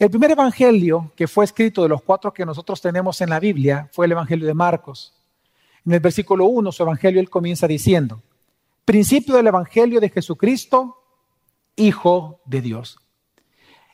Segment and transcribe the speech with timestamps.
[0.00, 3.86] El primer evangelio que fue escrito de los cuatro que nosotros tenemos en la Biblia
[3.92, 5.12] fue el evangelio de Marcos.
[5.84, 8.22] En el versículo 1, su evangelio, él comienza diciendo,
[8.86, 10.96] principio del evangelio de Jesucristo,
[11.76, 12.98] Hijo de Dios.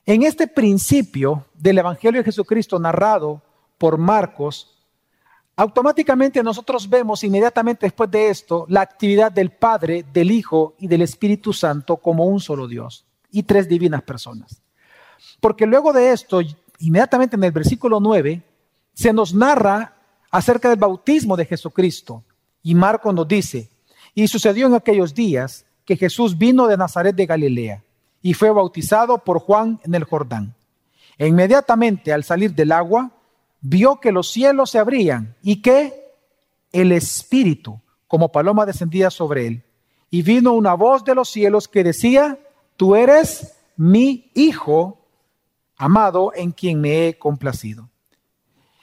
[0.04, 3.42] En este principio del evangelio de Jesucristo narrado
[3.76, 4.78] por Marcos,
[5.56, 11.02] automáticamente nosotros vemos inmediatamente después de esto la actividad del Padre, del Hijo y del
[11.02, 14.62] Espíritu Santo como un solo Dios y tres divinas personas.
[15.40, 16.40] Porque luego de esto,
[16.78, 18.42] inmediatamente en el versículo 9,
[18.92, 19.96] se nos narra
[20.30, 22.24] acerca del bautismo de Jesucristo.
[22.62, 23.70] Y Marco nos dice,
[24.14, 27.82] y sucedió en aquellos días que Jesús vino de Nazaret de Galilea
[28.22, 30.54] y fue bautizado por Juan en el Jordán.
[31.18, 33.12] E inmediatamente al salir del agua,
[33.60, 36.12] vio que los cielos se abrían y que
[36.72, 39.64] el Espíritu, como paloma, descendía sobre él.
[40.10, 42.38] Y vino una voz de los cielos que decía,
[42.76, 44.95] tú eres mi Hijo
[45.76, 47.88] amado en quien me he complacido.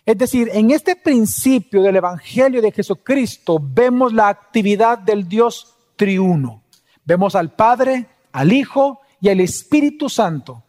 [0.06, 6.62] Es decir, en este principio del Evangelio de Jesucristo vemos la actividad del Dios triuno.
[7.06, 10.64] Vemos al Padre, al Hijo y al Espíritu Santo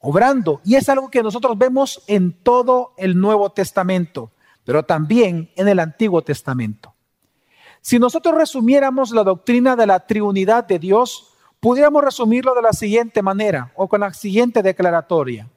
[0.00, 0.60] obrando.
[0.64, 4.32] Y es algo que nosotros vemos en todo el Nuevo Testamento,
[4.64, 6.94] pero también en el Antiguo Testamento.
[7.80, 13.22] Si nosotros resumiéramos la doctrina de la triunidad de Dios, pudiéramos resumirlo de la siguiente
[13.22, 15.48] manera o con la siguiente declaratoria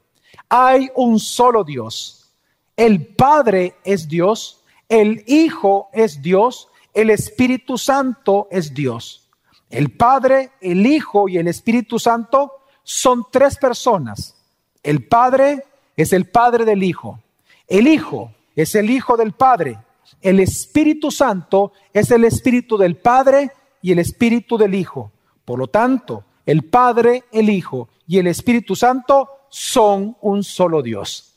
[0.56, 2.32] hay un solo Dios.
[2.78, 9.32] El Padre es Dios, el Hijo es Dios, el Espíritu Santo es Dios.
[9.72, 12.52] El Padre, el Hijo y el Espíritu Santo
[12.84, 14.36] son tres personas.
[14.84, 15.64] El Padre
[15.98, 17.20] es el Padre del Hijo.
[17.68, 19.80] El Hijo es el Hijo del Padre.
[20.22, 25.12] El Espíritu Santo es el Espíritu del Padre y el Espíritu del Hijo.
[25.46, 31.36] Por lo tanto, el Padre, el Hijo y el Espíritu Santo son un solo Dios.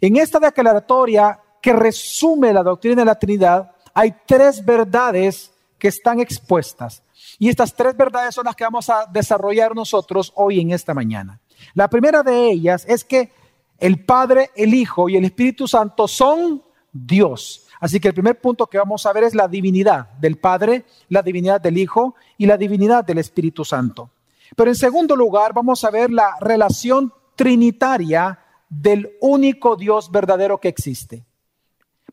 [0.00, 6.20] En esta declaratoria que resume la doctrina de la Trinidad, hay tres verdades que están
[6.20, 7.02] expuestas.
[7.38, 11.38] Y estas tres verdades son las que vamos a desarrollar nosotros hoy en esta mañana.
[11.74, 13.30] La primera de ellas es que
[13.78, 17.66] el Padre, el Hijo y el Espíritu Santo son Dios.
[17.78, 21.20] Así que el primer punto que vamos a ver es la divinidad del Padre, la
[21.20, 24.08] divinidad del Hijo y la divinidad del Espíritu Santo.
[24.56, 30.68] Pero en segundo lugar vamos a ver la relación trinitaria del único Dios verdadero que
[30.68, 31.24] existe.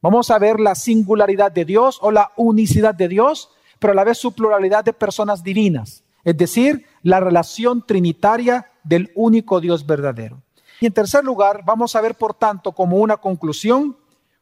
[0.02, 4.06] Vamos a ver la singularidad de Dios o la unicidad de Dios, pero a la
[4.06, 10.44] vez su pluralidad de personas divinas, es decir, la relación trinitaria del único Dios verdadero.
[10.80, 13.98] Y en tercer lugar, vamos a ver, por tanto, como una conclusión,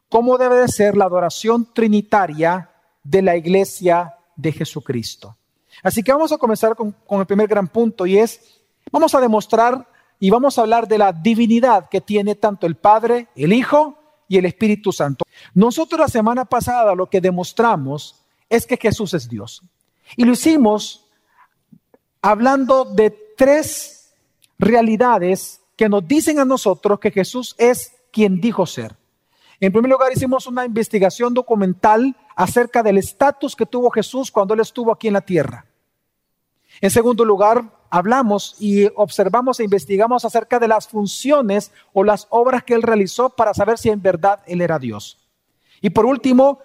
[0.08, 2.70] cómo debe de ser la adoración trinitaria
[3.02, 5.36] de la iglesia de Jesucristo.
[5.82, 9.95] Así que vamos a comenzar con el primer gran punto y es, vamos a demostrar
[10.18, 14.38] y vamos a hablar de la divinidad que tiene tanto el Padre, el Hijo y
[14.38, 15.24] el Espíritu Santo.
[15.54, 19.62] Nosotros la semana pasada lo que demostramos es que Jesús es Dios.
[20.16, 21.06] Y lo hicimos
[22.22, 24.14] hablando de tres
[24.58, 28.96] realidades que nos dicen a nosotros que Jesús es quien dijo ser.
[29.60, 34.60] En primer lugar, hicimos una investigación documental acerca del estatus que tuvo Jesús cuando él
[34.60, 35.65] estuvo aquí en la tierra.
[36.80, 42.64] En segundo lugar, hablamos y observamos e investigamos acerca de las funciones o las obras
[42.64, 45.18] que él realizó para saber si en verdad él era Dios.
[45.80, 46.60] Y por último,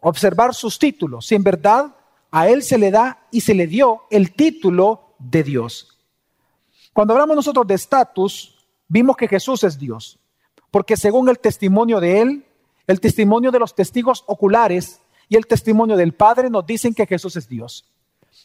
[0.00, 1.94] observar sus títulos, si en verdad
[2.30, 5.98] a él se le da y se le dio el título de Dios.
[6.92, 10.18] Cuando hablamos nosotros de estatus, vimos que Jesús es Dios,
[10.70, 12.46] porque según el testimonio de él,
[12.86, 17.36] el testimonio de los testigos oculares y el testimonio del Padre nos dicen que Jesús
[17.36, 17.84] es Dios.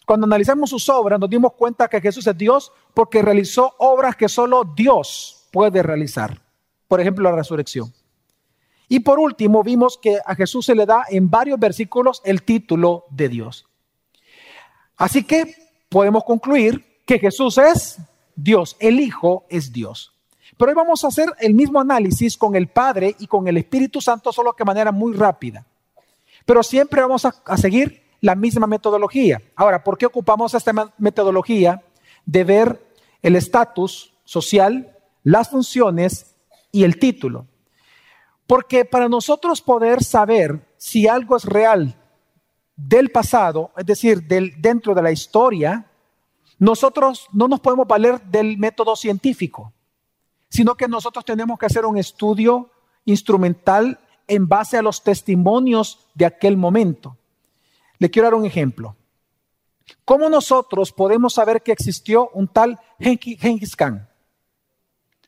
[0.06, 4.30] Cuando analizamos sus obras nos dimos cuenta que Jesús es Dios porque realizó obras que
[4.30, 6.42] solo Dios puede realizar.
[6.88, 7.92] Por ejemplo, la resurrección.
[8.88, 13.06] Y por último, vimos que a Jesús se le da en varios versículos el título
[13.10, 13.66] de Dios.
[14.96, 15.56] Así que
[15.90, 17.98] podemos concluir que Jesús es
[18.36, 20.14] Dios, el Hijo es Dios.
[20.58, 24.00] Pero hoy vamos a hacer el mismo análisis con el Padre y con el Espíritu
[24.00, 25.66] Santo, solo que de manera muy rápida.
[26.46, 29.40] Pero siempre vamos a, a seguir la misma metodología.
[29.56, 31.84] Ahora, ¿por qué ocupamos esta metodología
[32.26, 32.84] de ver
[33.22, 36.36] el estatus social, las funciones
[36.72, 37.46] y el título?
[38.48, 42.02] Porque para nosotros poder saber si algo es real
[42.76, 45.86] del pasado, es decir, del, dentro de la historia,
[46.58, 49.72] nosotros no nos podemos valer del método científico,
[50.50, 52.72] sino que nosotros tenemos que hacer un estudio
[53.06, 57.18] instrumental en base a los testimonios de aquel momento.
[58.00, 58.96] Le quiero dar un ejemplo.
[60.04, 64.08] ¿Cómo nosotros podemos saber que existió un tal Genghis Khan?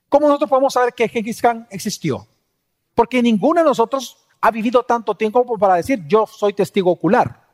[0.10, 2.26] ¿Cómo nosotros podemos saber que Gengis Khan existió?
[2.96, 7.46] Porque ninguno de nosotros ha vivido tanto tiempo para decir yo soy testigo ocular.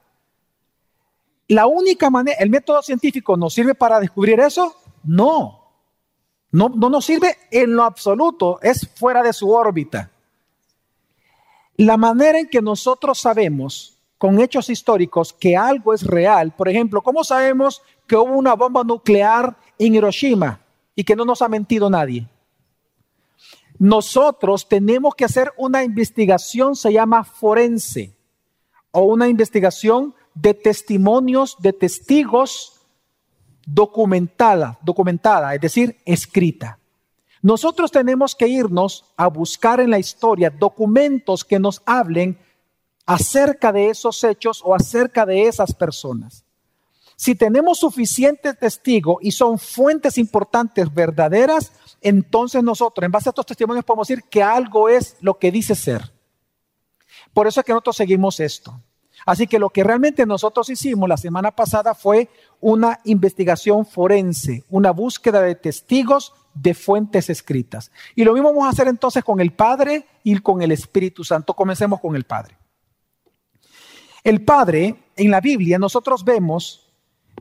[1.47, 4.75] La única manera, ¿el método científico nos sirve para descubrir eso?
[5.03, 5.59] No.
[6.51, 10.11] No, no nos sirve en lo absoluto, es fuera de su órbita.
[11.77, 13.92] La manera en que nosotros sabemos
[14.23, 18.81] con hechos históricos que algo es real, por ejemplo, ¿cómo sabemos que hubo una bomba
[18.85, 20.61] nuclear en Hiroshima
[20.95, 22.29] y que no nos ha mentido nadie?
[23.77, 28.15] Nosotros tenemos que hacer una investigación, se llama forense,
[28.91, 32.79] o una investigación de testimonios, de testigos
[33.65, 36.79] documentada, documentada, es decir, escrita.
[37.41, 42.37] Nosotros tenemos que irnos a buscar en la historia documentos que nos hablen
[43.05, 46.43] acerca de esos hechos o acerca de esas personas.
[47.15, 51.71] Si tenemos suficientes testigos y son fuentes importantes, verdaderas,
[52.01, 55.75] entonces nosotros, en base a estos testimonios, podemos decir que algo es lo que dice
[55.75, 56.11] ser.
[57.33, 58.79] Por eso es que nosotros seguimos esto.
[59.25, 62.29] Así que lo que realmente nosotros hicimos la semana pasada fue
[62.59, 67.91] una investigación forense, una búsqueda de testigos de fuentes escritas.
[68.15, 71.53] Y lo mismo vamos a hacer entonces con el Padre y con el Espíritu Santo.
[71.53, 72.57] Comencemos con el Padre.
[74.23, 76.89] El Padre, en la Biblia, nosotros vemos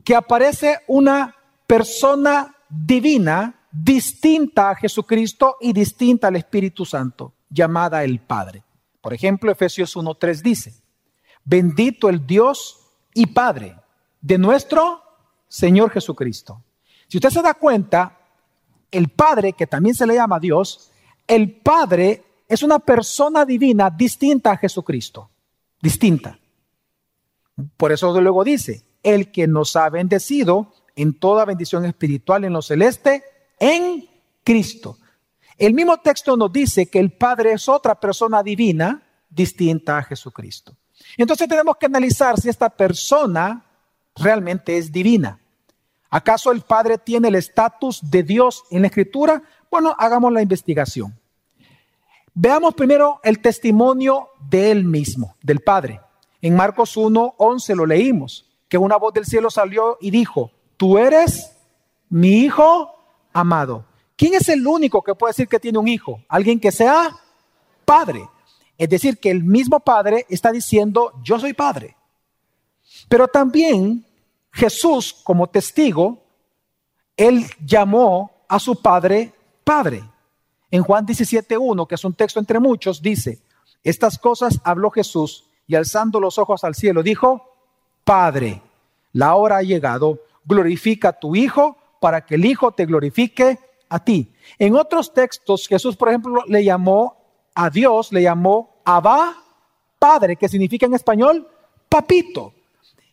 [0.03, 1.35] que aparece una
[1.65, 8.63] persona divina distinta a Jesucristo y distinta al Espíritu Santo, llamada el Padre.
[9.01, 10.73] Por ejemplo, Efesios 1.3 dice,
[11.43, 12.79] bendito el Dios
[13.13, 13.75] y Padre
[14.21, 15.01] de nuestro
[15.47, 16.63] Señor Jesucristo.
[17.07, 18.19] Si usted se da cuenta,
[18.91, 20.91] el Padre, que también se le llama Dios,
[21.27, 25.29] el Padre es una persona divina distinta a Jesucristo,
[25.81, 26.37] distinta.
[27.77, 32.61] Por eso luego dice, el que nos ha bendecido en toda bendición espiritual en lo
[32.61, 33.23] celeste,
[33.59, 34.07] en
[34.43, 34.97] Cristo.
[35.57, 40.75] El mismo texto nos dice que el Padre es otra persona divina distinta a Jesucristo.
[41.17, 43.65] Entonces tenemos que analizar si esta persona
[44.15, 45.39] realmente es divina.
[46.09, 49.41] ¿Acaso el Padre tiene el estatus de Dios en la Escritura?
[49.69, 51.19] Bueno, hagamos la investigación.
[52.35, 56.01] Veamos primero el testimonio de él mismo, del Padre.
[56.43, 60.97] En Marcos 1, 11 lo leímos, que una voz del cielo salió y dijo, tú
[60.97, 61.55] eres
[62.09, 62.93] mi hijo
[63.31, 63.85] amado.
[64.17, 66.21] ¿Quién es el único que puede decir que tiene un hijo?
[66.27, 67.15] Alguien que sea
[67.85, 68.27] padre.
[68.77, 71.95] Es decir, que el mismo padre está diciendo, yo soy padre.
[73.07, 74.05] Pero también
[74.51, 76.25] Jesús como testigo,
[77.15, 79.31] él llamó a su padre
[79.63, 80.03] padre.
[80.69, 83.39] En Juan 17.1, que es un texto entre muchos, dice,
[83.81, 87.49] estas cosas habló Jesús y alzando los ojos al cielo dijo,
[88.03, 88.61] Padre,
[89.11, 94.03] la hora ha llegado, glorifica a tu Hijo para que el Hijo te glorifique a
[94.03, 94.33] ti.
[94.59, 97.17] En otros textos, Jesús, por ejemplo, le llamó
[97.55, 99.35] a Dios, le llamó Abba,
[99.99, 101.47] Padre, que significa en español,
[101.87, 102.53] papito.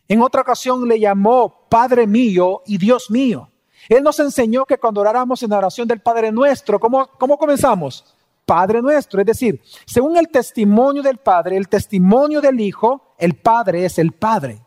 [0.07, 3.49] En otra ocasión le llamó Padre mío y Dios mío.
[3.87, 8.15] Él nos enseñó que cuando oráramos en la oración del Padre nuestro, ¿cómo, ¿cómo comenzamos?
[8.51, 13.85] Padre nuestro, es decir, según el testimonio del Padre, el testimonio del Hijo, el Padre
[13.85, 14.59] es el Padre.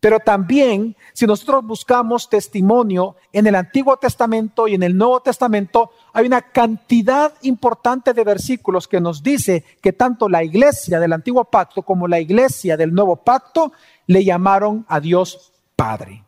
[0.00, 5.90] Pero también, si nosotros buscamos testimonio en el Antiguo Testamento y en el Nuevo Testamento,
[6.14, 11.44] hay una cantidad importante de versículos que nos dice que tanto la iglesia del Antiguo
[11.44, 13.72] Pacto como la iglesia del Nuevo Pacto
[14.06, 16.25] le llamaron a Dios Padre.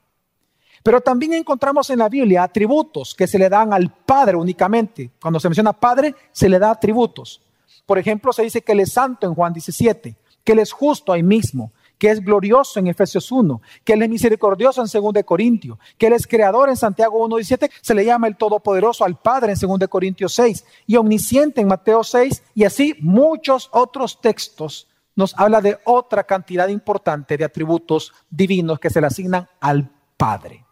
[0.83, 5.11] Pero también encontramos en la Biblia atributos que se le dan al Padre únicamente.
[5.21, 7.41] Cuando se menciona Padre, se le da atributos.
[7.87, 11.13] Por ejemplo, se dice que Él es santo en Juan 17, que Él es justo
[11.13, 15.79] ahí mismo, que es glorioso en Efesios 1, que Él es misericordioso en 2 Corintios,
[15.99, 19.69] que Él es creador en Santiago 1.17, se le llama el Todopoderoso al Padre en
[19.69, 25.61] 2 Corintios 6 y omnisciente en Mateo 6 y así muchos otros textos nos habla
[25.61, 30.68] de otra cantidad importante de atributos divinos que se le asignan al Padre.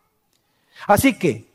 [0.87, 1.47] Así que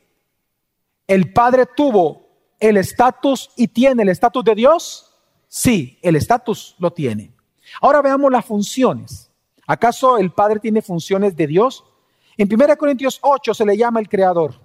[1.08, 2.28] el Padre tuvo
[2.60, 5.14] el estatus y tiene el estatus de Dios.
[5.48, 7.34] Sí, el estatus lo tiene.
[7.82, 9.30] Ahora veamos las funciones.
[9.68, 11.84] ¿Acaso el Padre tiene funciones de Dios?
[12.38, 14.60] En 1 Corintios 8 se le llama el Creador.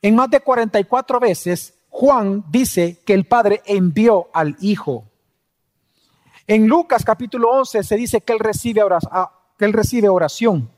[0.00, 5.04] En más de 44 veces Juan dice que el Padre envió al Hijo.
[6.46, 10.70] En Lucas capítulo 11 se dice que él recibe oración,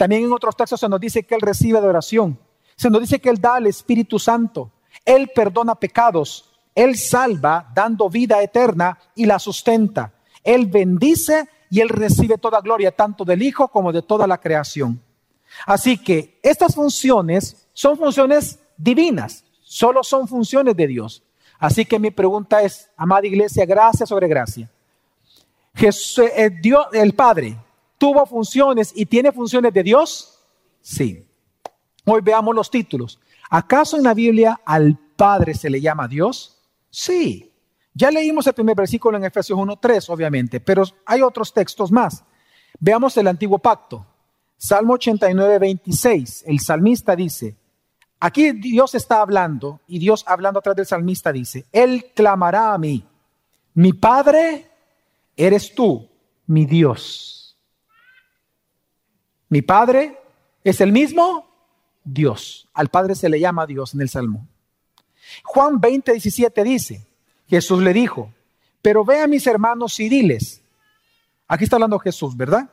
[0.00, 2.38] También en otros textos se nos dice que él recibe de oración.
[2.74, 4.70] Se nos dice que él da al Espíritu Santo.
[5.04, 6.54] Él perdona pecados.
[6.74, 10.10] Él salva dando vida eterna y la sustenta.
[10.42, 14.98] Él bendice y Él recibe toda gloria, tanto del Hijo como de toda la creación.
[15.66, 21.22] Así que estas funciones son funciones divinas, Solo son funciones de Dios.
[21.58, 24.70] Así que mi pregunta es, amada iglesia, gracia sobre gracia.
[25.74, 27.58] Jesús, eh, Dios, el Padre
[28.00, 30.40] tuvo funciones y tiene funciones de Dios.
[30.80, 31.28] Sí.
[32.06, 33.20] Hoy veamos los títulos.
[33.50, 36.56] ¿Acaso en la Biblia al Padre se le llama Dios?
[36.88, 37.52] Sí.
[37.92, 42.24] Ya leímos el primer versículo en Efesios 1.3, obviamente, pero hay otros textos más.
[42.78, 44.06] Veamos el antiguo pacto.
[44.56, 46.44] Salmo 89, 26.
[46.46, 47.58] El salmista dice,
[48.18, 53.04] aquí Dios está hablando y Dios hablando atrás del salmista dice, Él clamará a mí,
[53.74, 54.70] mi Padre
[55.36, 56.08] eres tú,
[56.46, 57.39] mi Dios.
[59.50, 60.18] Mi Padre
[60.64, 61.46] es el mismo
[62.02, 62.68] Dios.
[62.72, 64.46] Al Padre se le llama Dios en el Salmo.
[65.44, 67.06] Juan 20, 17 dice,
[67.46, 68.32] Jesús le dijo,
[68.80, 70.62] pero ve a mis hermanos y diles,
[71.46, 72.70] aquí está hablando Jesús, ¿verdad?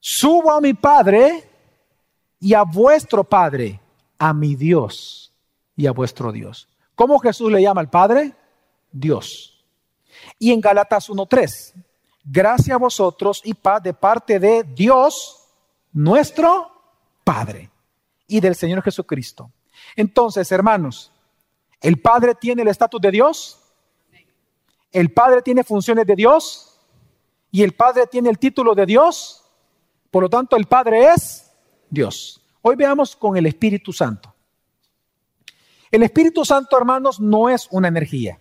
[0.00, 1.48] Subo a mi Padre
[2.40, 3.80] y a vuestro Padre,
[4.18, 5.32] a mi Dios
[5.76, 6.68] y a vuestro Dios.
[6.94, 8.34] ¿Cómo Jesús le llama al Padre?
[8.90, 9.64] Dios.
[10.38, 11.74] Y en Galatas 1.3,
[12.24, 15.37] gracias a vosotros y paz de parte de Dios,
[15.98, 16.70] nuestro
[17.24, 17.70] Padre
[18.28, 19.50] y del Señor Jesucristo.
[19.96, 21.10] Entonces, hermanos,
[21.80, 23.58] ¿el Padre tiene el estatus de Dios?
[24.92, 26.78] ¿El Padre tiene funciones de Dios?
[27.50, 29.44] ¿Y el Padre tiene el título de Dios?
[30.10, 31.50] Por lo tanto, el Padre es
[31.90, 32.40] Dios.
[32.62, 34.32] Hoy veamos con el Espíritu Santo.
[35.90, 38.38] El Espíritu Santo, hermanos, no es una energía,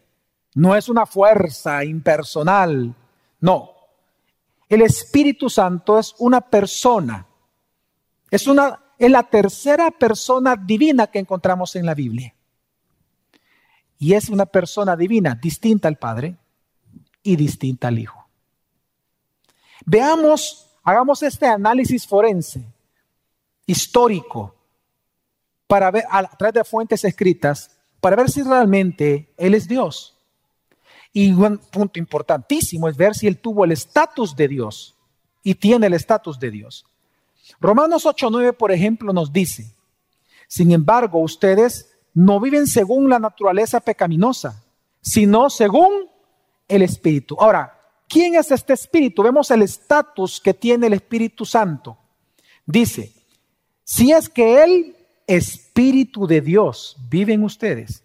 [0.54, 2.94] no es una fuerza impersonal,
[3.40, 3.72] no.
[4.70, 7.27] El Espíritu Santo es una persona,
[8.32, 12.34] es una es la tercera persona divina que encontramos en la Biblia.
[14.00, 16.38] Y es una persona divina distinta al Padre
[17.24, 18.28] y distinta al Hijo.
[19.86, 22.66] Veamos, hagamos este análisis forense,
[23.66, 24.56] histórico,
[25.68, 30.18] para ver a través de fuentes escritas, para ver si realmente Él es Dios.
[31.14, 34.96] Y un punto importantísimo es ver si Él tuvo el estatus de Dios
[35.44, 36.86] y tiene el estatus de Dios.
[37.60, 39.72] Romanos 8:9, por ejemplo, nos dice,
[40.48, 44.63] sin embargo, ustedes no viven según la naturaleza pecaminosa,
[45.01, 46.10] sino según
[46.68, 47.36] el Espíritu.
[47.39, 49.24] Ahora, ¿quién es este Espíritu?
[49.24, 51.98] Vemos el estatus que tiene el Espíritu Santo.
[52.66, 53.13] Dice,
[53.84, 58.04] si es que el Espíritu de Dios vive en ustedes,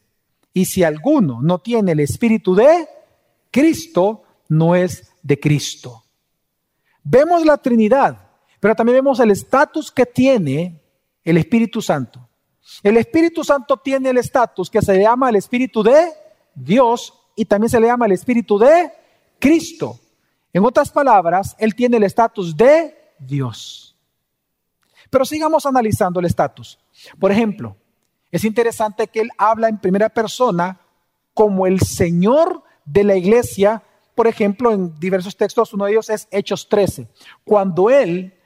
[0.55, 2.87] y si alguno no tiene el Espíritu de
[3.51, 6.05] Cristo, no es de Cristo.
[7.03, 8.22] Vemos la Trinidad
[8.63, 10.81] pero también vemos el estatus que tiene
[11.25, 12.29] el Espíritu Santo.
[12.81, 16.13] El Espíritu Santo tiene el estatus que se llama el Espíritu de
[16.55, 18.93] Dios y también se le llama el Espíritu de
[19.41, 19.99] Cristo.
[20.53, 23.97] En otras palabras, Él tiene el estatus de Dios.
[25.11, 26.79] Pero sigamos analizando el estatus.
[27.19, 27.77] Por ejemplo,
[28.31, 30.79] es interesante que Él habla en primera persona
[31.35, 33.83] como el Señor de la iglesia.
[34.15, 37.09] Por ejemplo, en diversos textos, uno de ellos es Hechos 13.
[37.43, 38.39] Cuando Él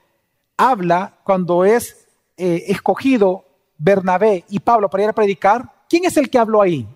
[0.57, 3.45] habla cuando es eh, escogido
[3.77, 6.87] Bernabé y Pablo para ir a predicar, ¿quién es el que habló ahí?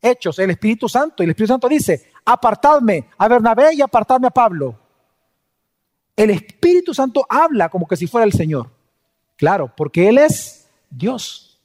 [0.00, 1.22] Hechos, el Espíritu Santo.
[1.22, 4.78] Y el Espíritu Santo dice, apartadme a Bernabé y apartadme a Pablo.
[6.16, 8.70] El Espíritu Santo habla como que si fuera el Señor.
[9.36, 11.60] Claro, porque Él es Dios.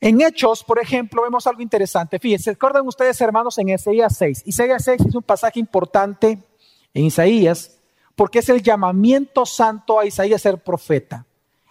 [0.00, 2.18] En Hechos, por ejemplo, vemos algo interesante.
[2.18, 4.42] Fíjense, recuerdan ustedes, hermanos, en Isaías 6.
[4.46, 6.38] Isaías 6 es un pasaje importante
[6.94, 7.77] en Isaías
[8.18, 11.24] porque es el llamamiento santo a Isaías ser profeta.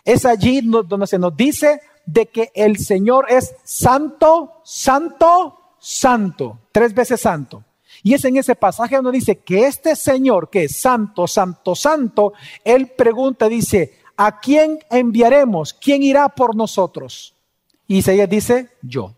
[0.05, 6.93] Es allí donde se nos dice de que el Señor es santo, santo, santo, tres
[6.93, 7.65] veces santo.
[8.01, 12.31] Y es en ese pasaje donde dice que este Señor, que es santo, santo, santo,
[12.63, 15.73] Él pregunta, dice, ¿a quién enviaremos?
[15.73, 17.35] ¿Quién irá por nosotros?
[17.87, 19.13] Y Isaías dice, yo.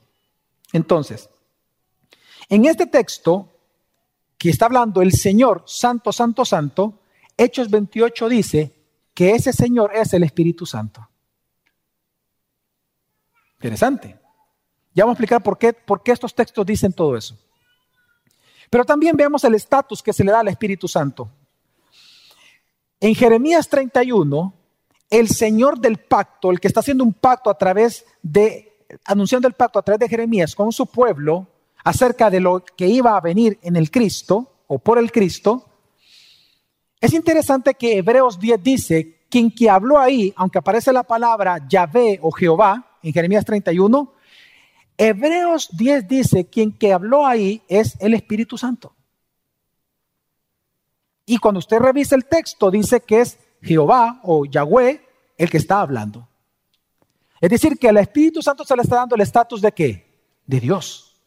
[0.74, 1.30] Entonces,
[2.50, 3.50] en este texto
[4.36, 6.96] que está hablando el Señor, santo, santo, santo,
[7.40, 8.76] Hechos 28 dice
[9.14, 11.08] que ese Señor es el Espíritu Santo.
[13.56, 14.20] Interesante.
[14.94, 17.38] Ya vamos a explicar por qué, por qué estos textos dicen todo eso.
[18.70, 21.32] Pero también veamos el estatus que se le da al Espíritu Santo.
[23.00, 24.54] En Jeremías 31,
[25.10, 29.54] el Señor del pacto, el que está haciendo un pacto a través de, anunciando el
[29.54, 31.48] pacto a través de Jeremías con su pueblo
[31.86, 35.69] acerca de lo que iba a venir en el Cristo o por el Cristo,
[37.02, 42.20] es interesante que Hebreos 10 dice, quien que habló ahí, aunque aparece la palabra Yahvé
[42.22, 44.14] o Jehová en Jeremías 31,
[44.98, 48.96] Hebreos 10 dice, quien que habló ahí es el Espíritu Santo.
[51.26, 55.02] Y cuando usted revisa el texto, dice que es Jehová o Yahweh
[55.38, 56.28] el que está hablando.
[57.40, 60.06] Es decir, que al Espíritu Santo se le está dando el estatus de qué?
[60.46, 61.22] De Dios.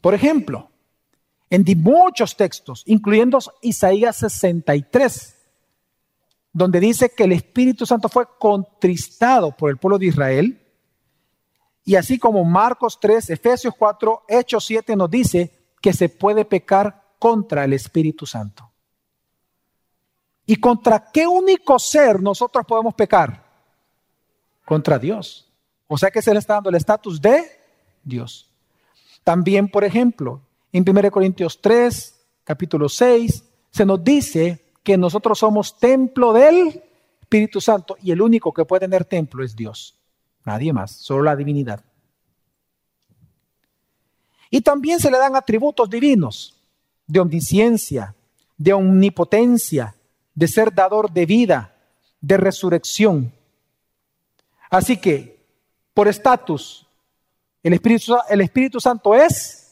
[0.00, 0.70] Por ejemplo,
[1.50, 5.36] en muchos textos, incluyendo Isaías 63,
[6.52, 10.60] donde dice que el Espíritu Santo fue contristado por el pueblo de Israel,
[11.84, 17.02] y así como Marcos 3, Efesios 4, Hechos 7 nos dice que se puede pecar
[17.18, 18.70] contra el Espíritu Santo.
[20.46, 23.44] ¿Y contra qué único ser nosotros podemos pecar?
[24.64, 25.50] Contra Dios.
[25.86, 27.44] O sea que se le está dando el estatus de
[28.02, 28.50] Dios.
[29.22, 30.40] También, por ejemplo,
[30.74, 36.82] en 1 Corintios 3, capítulo 6, se nos dice que nosotros somos templo del
[37.20, 39.96] Espíritu Santo y el único que puede tener templo es Dios.
[40.44, 41.80] Nadie más, solo la divinidad.
[44.50, 46.60] Y también se le dan atributos divinos
[47.06, 48.16] de omnisciencia,
[48.56, 49.94] de omnipotencia,
[50.34, 51.76] de ser dador de vida,
[52.20, 53.32] de resurrección.
[54.70, 55.38] Así que,
[55.94, 56.84] por estatus,
[57.62, 59.63] el Espíritu, el Espíritu Santo es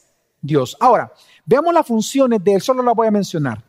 [0.43, 0.77] Dios.
[0.79, 1.11] Ahora,
[1.45, 3.63] veamos las funciones de él, solo las voy a mencionar.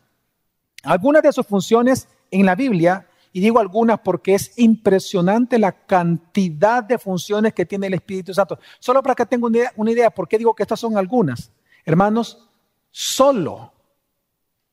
[0.83, 6.83] Algunas de sus funciones en la Biblia, y digo algunas porque es impresionante la cantidad
[6.83, 8.59] de funciones que tiene el Espíritu Santo.
[8.81, 11.53] Solo para que tengan una idea, una idea, ¿por qué digo que estas son algunas?
[11.85, 12.49] Hermanos,
[12.91, 13.73] solo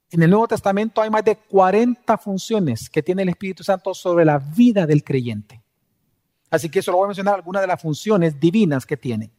[0.10, 4.26] en el Nuevo Testamento hay más de 40 funciones que tiene el Espíritu Santo sobre
[4.26, 5.62] la vida del creyente.
[6.50, 9.32] Así que solo voy a mencionar algunas de las funciones divinas que tiene.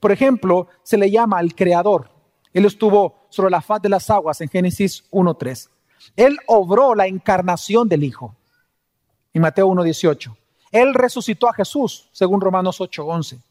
[0.00, 2.10] Por ejemplo, se le llama al Creador.
[2.52, 5.68] Él estuvo sobre la faz de las aguas en Génesis 1.3.
[6.16, 8.34] Él obró la encarnación del Hijo
[9.32, 10.34] en Mateo 1.18.
[10.72, 13.42] Él resucitó a Jesús, según Romanos 8.11.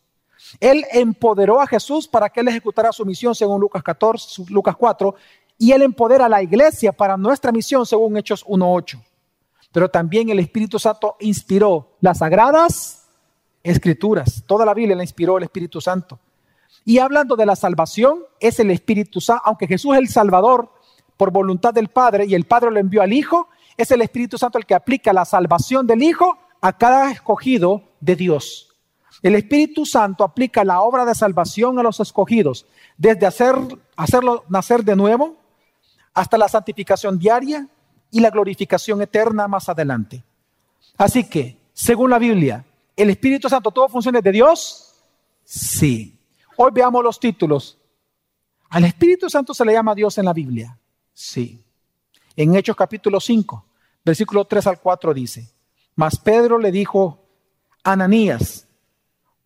[0.59, 5.15] Él empoderó a Jesús para que él ejecutara su misión, según Lucas, 14, Lucas 4,
[5.57, 9.01] y Él empodera a la iglesia para nuestra misión según Hechos 1.8.
[9.71, 13.04] Pero también el Espíritu Santo inspiró las sagradas
[13.71, 14.43] escrituras.
[14.45, 16.19] Toda la Biblia la inspiró el Espíritu Santo.
[16.85, 20.69] Y hablando de la salvación, es el Espíritu Santo, aunque Jesús es el Salvador
[21.17, 24.57] por voluntad del Padre y el Padre lo envió al Hijo, es el Espíritu Santo
[24.57, 28.69] el que aplica la salvación del Hijo a cada escogido de Dios.
[29.23, 33.55] El Espíritu Santo aplica la obra de salvación a los escogidos, desde hacer,
[33.95, 35.37] hacerlo nacer de nuevo,
[36.13, 37.67] hasta la santificación diaria
[38.11, 40.23] y la glorificación eterna más adelante.
[40.97, 42.63] Así que, según la Biblia,
[42.95, 44.93] ¿el Espíritu Santo tuvo funciones de Dios?
[45.43, 46.19] Sí.
[46.57, 47.77] Hoy veamos los títulos.
[48.69, 50.77] ¿Al Espíritu Santo se le llama Dios en la Biblia?
[51.13, 51.63] Sí.
[52.35, 53.65] En Hechos capítulo 5,
[54.03, 55.49] versículo 3 al 4 dice,
[55.95, 57.25] mas Pedro le dijo,
[57.83, 58.67] Ananías,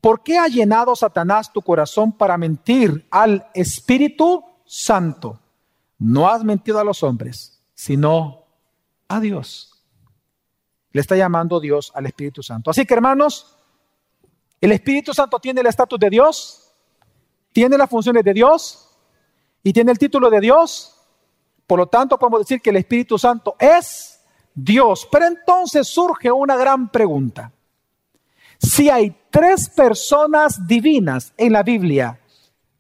[0.02, 5.40] ¿por qué ha llenado Satanás tu corazón para mentir al Espíritu Santo?
[6.00, 8.46] No has mentido a los hombres, sino
[9.08, 9.79] a Dios.
[10.92, 12.72] Le está llamando Dios al Espíritu Santo.
[12.72, 13.56] Así que hermanos,
[14.60, 16.72] el Espíritu Santo tiene el estatus de Dios,
[17.52, 18.90] tiene las funciones de Dios
[19.64, 20.96] y tiene el título de Dios.
[21.68, 24.22] Por lo tanto, podemos decir que el Espíritu Santo es
[24.54, 25.08] Dios.
[25.12, 27.52] Pero entonces surge una gran pregunta.
[28.58, 32.20] Si hay tres personas divinas en la Biblia,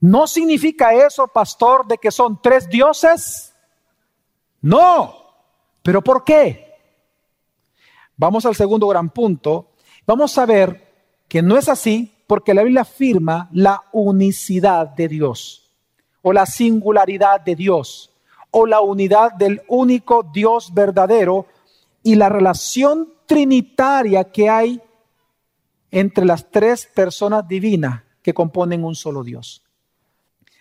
[0.02, 3.54] ¿No significa eso, pastor, de que son tres dioses?
[4.62, 5.15] No.
[5.84, 6.68] ¿Pero por qué?
[8.19, 9.69] Vamos al segundo gran punto.
[10.05, 10.91] Vamos a ver
[11.29, 15.71] que no es así porque la Biblia afirma la unicidad de Dios
[16.21, 18.12] o la singularidad de Dios
[18.51, 21.45] o la unidad del único Dios verdadero
[22.03, 24.82] y la relación trinitaria que hay
[25.89, 29.63] entre las tres personas divinas que componen un solo Dios.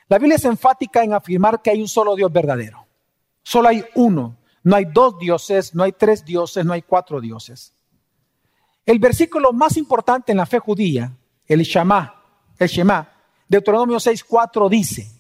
[0.07, 2.87] La Biblia es enfática en afirmar que hay un solo Dios verdadero.
[3.43, 4.38] Solo hay uno.
[4.69, 7.73] No hay dos dioses, no hay tres dioses, no hay cuatro dioses.
[8.85, 11.11] El versículo más importante en la fe judía,
[11.47, 12.23] el Shema,
[12.59, 13.11] el Shema,
[13.49, 15.11] Deuteronomio 6:4 dice: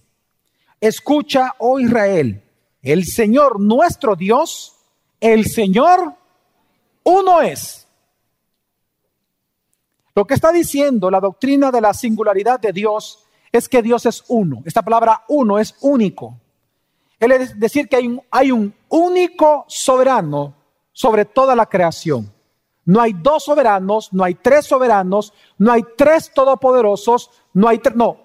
[0.78, 2.42] Escucha, oh Israel,
[2.82, 4.76] el Señor nuestro Dios,
[5.18, 6.12] el Señor
[7.04, 7.88] uno es.
[10.14, 14.24] Lo que está diciendo la doctrina de la singularidad de Dios es que Dios es
[14.28, 14.60] uno.
[14.66, 16.38] Esta palabra uno es único.
[17.18, 20.54] Él es decir que hay un, hay un único soberano
[20.92, 22.32] sobre toda la creación.
[22.84, 27.94] No hay dos soberanos, no hay tres soberanos, no hay tres todopoderosos, no hay tres,
[27.96, 28.16] no,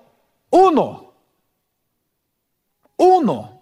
[0.51, 1.11] uno.
[2.95, 3.61] Uno.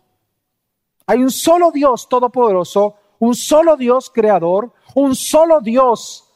[1.08, 6.28] Hay un solo Dios todopoderoso, un solo Dios creador, un solo Dios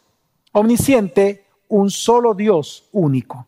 [0.54, 3.48] omnisciente, un solo Dios único.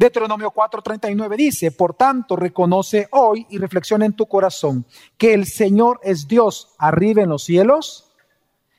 [0.00, 4.86] Deuteronomio 4:39 dice, por tanto, reconoce hoy y reflexiona en tu corazón
[5.18, 8.10] que el Señor es Dios arriba en los cielos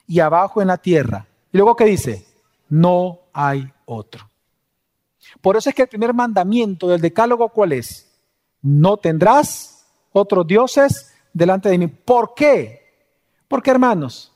[0.08, 1.28] y abajo en la tierra.
[1.54, 2.26] Y luego, ¿qué dice?
[2.70, 4.28] No hay otro.
[5.42, 8.12] Por eso es que el primer mandamiento del decálogo, ¿cuál es?
[8.64, 11.86] No tendrás otros dioses delante de mí.
[11.86, 12.82] ¿Por qué?
[13.48, 14.34] Porque hermanos,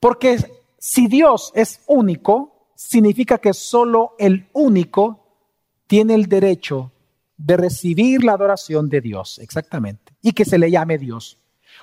[0.00, 0.38] porque
[0.78, 5.27] si Dios es único, significa que solo el único
[5.88, 6.92] tiene el derecho
[7.36, 11.38] de recibir la adoración de Dios, exactamente, y que se le llame Dios.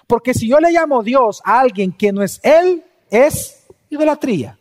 [0.07, 4.57] Porque si yo le llamo Dios a alguien que no es Él, es idolatría.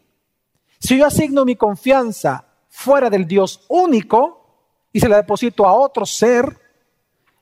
[0.78, 6.06] Si yo asigno mi confianza fuera del Dios único y se la deposito a otro
[6.06, 6.58] ser,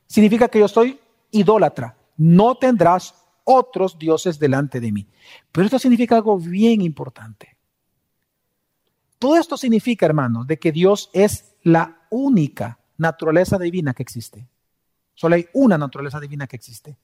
[0.07, 0.99] significa que yo soy
[1.31, 1.97] idólatra.
[2.17, 5.07] No tendrás otros dioses delante de mí.
[5.51, 7.57] Pero esto significa algo bien importante.
[9.23, 14.49] Todo esto significa, hermanos, de que Dios es la única naturaleza divina que existe.
[15.15, 16.97] Solo hay una naturaleza divina que existe.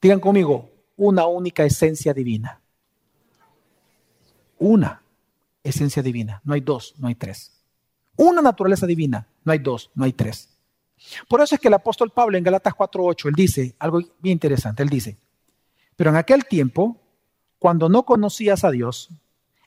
[0.00, 2.60] Digan conmigo, una única esencia divina.
[4.60, 5.02] Una
[5.64, 6.40] esencia divina.
[6.44, 7.50] No hay dos, no hay tres.
[8.14, 9.26] Una naturaleza divina.
[9.42, 10.56] No hay dos, no hay tres.
[11.26, 14.84] Por eso es que el apóstol Pablo en Galatas 4.8, él dice algo bien interesante.
[14.84, 15.18] Él dice,
[15.96, 16.96] pero en aquel tiempo,
[17.58, 19.10] cuando no conocías a Dios,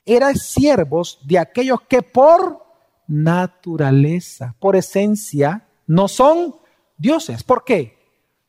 [0.04, 2.64] eras siervos de aquellos que por
[3.06, 6.54] naturaleza, por esencia, no son
[6.96, 7.42] dioses.
[7.42, 7.98] ¿Por qué?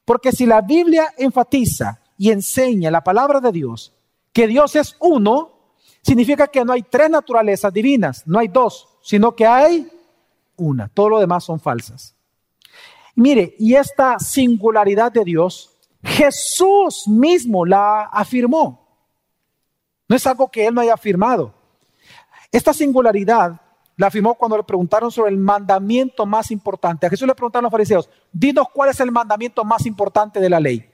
[0.05, 3.93] Porque si la Biblia enfatiza y enseña la palabra de Dios,
[4.33, 5.51] que Dios es uno,
[6.01, 9.89] significa que no hay tres naturalezas divinas, no hay dos, sino que hay
[10.57, 10.89] una.
[10.89, 12.15] Todo lo demás son falsas.
[13.15, 18.88] Mire, y esta singularidad de Dios, Jesús mismo la afirmó.
[20.09, 21.53] No es algo que él no haya afirmado.
[22.51, 23.61] Esta singularidad
[23.95, 27.05] la afirmó cuando le preguntaron sobre el mandamiento más importante.
[27.05, 30.59] A Jesús le preguntaron los fariseos, dinos cuál es el mandamiento más importante de la
[30.59, 30.89] ley.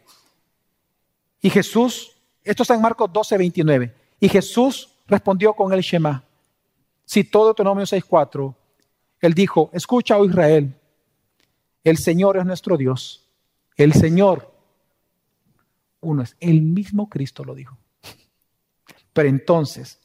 [1.39, 6.23] Y Jesús, esto está en Marcos 12, 29, y Jesús respondió con el Shema.
[7.08, 8.56] Citó Deuteronomio 6.4.
[9.21, 10.75] Él dijo, escucha, oh Israel,
[11.84, 13.30] el Señor es nuestro Dios.
[13.78, 14.51] El Señor,
[16.01, 17.78] uno es, el mismo Cristo lo dijo.
[19.15, 19.99] Pero entonces,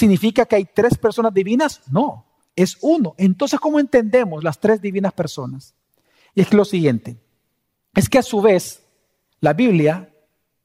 [0.00, 1.82] ¿Significa que hay tres personas divinas?
[1.90, 2.24] No,
[2.56, 3.14] es uno.
[3.18, 5.74] Entonces, ¿cómo entendemos las tres divinas personas?
[6.34, 7.18] Y es lo siguiente,
[7.94, 8.82] es que a su vez
[9.40, 10.10] la Biblia,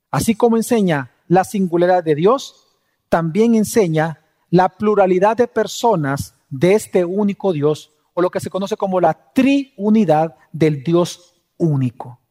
[0.10, 2.78] así como enseña la singularidad de Dios,
[3.10, 8.78] también enseña la pluralidad de personas de este único Dios, o lo que se conoce
[8.78, 12.21] como la triunidad del Dios único.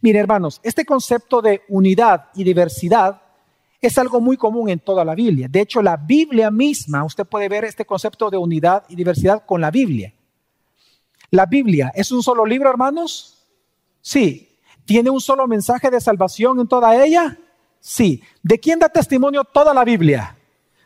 [0.00, 3.22] Mire, hermanos, este concepto de unidad y diversidad
[3.80, 5.46] es algo muy común en toda la Biblia.
[5.48, 9.60] De hecho, la Biblia misma, usted puede ver este concepto de unidad y diversidad con
[9.60, 10.12] la Biblia.
[11.30, 13.44] La Biblia es un solo libro, hermanos.
[14.00, 14.56] Sí.
[14.84, 17.38] ¿Tiene un solo mensaje de salvación en toda ella?
[17.80, 18.22] Sí.
[18.42, 20.36] ¿De quién da testimonio toda la Biblia?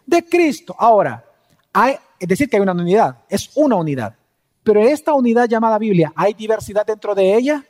[0.05, 0.75] De Cristo.
[0.79, 1.25] Ahora,
[1.73, 4.17] hay, es decir, que hay una unidad, es una unidad.
[4.65, 7.65] Pero esta unidad llamada Biblia, ¿hay diversidad dentro de ella?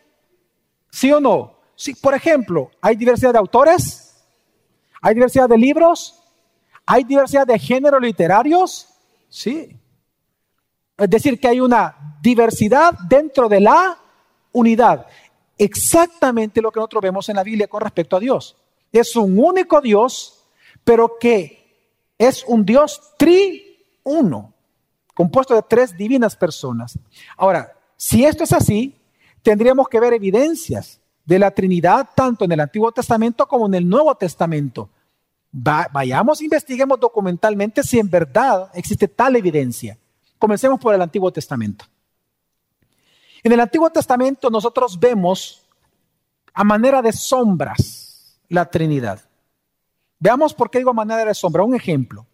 [0.90, 1.59] ¿Sí o no?
[1.74, 4.24] Sí, por ejemplo, ¿hay diversidad de autores?
[5.01, 6.20] ¿Hay diversidad de libros?
[6.85, 8.88] ¿Hay diversidad de géneros literarios?
[9.29, 9.79] Sí.
[10.96, 13.98] Es decir, que hay una diversidad dentro de la
[14.53, 15.07] unidad.
[15.57, 18.57] Exactamente lo que nosotros vemos en la Biblia con respecto a Dios.
[18.90, 20.44] Es un único Dios,
[20.83, 21.59] pero que
[22.18, 24.53] es un Dios triuno,
[25.14, 26.98] compuesto de tres divinas personas.
[27.37, 28.97] Ahora, si esto es así,
[29.48, 33.88] tendríamos que ver evidencias de la Trinidad tanto en el Antiguo Testamento como en el
[33.88, 34.90] Nuevo Testamento.
[35.50, 39.96] vayamos, investiguemos documentalmente si en verdad existe tal evidencia.
[40.38, 41.87] Comencemos por el Antiguo Testamento.
[43.42, 45.66] En el Antiguo Testamento nosotros vemos
[46.52, 49.18] a manera de sombras la Trinidad.
[50.18, 51.62] Veamos por qué digo a manera de sombra.
[51.62, 52.26] Un ejemplo.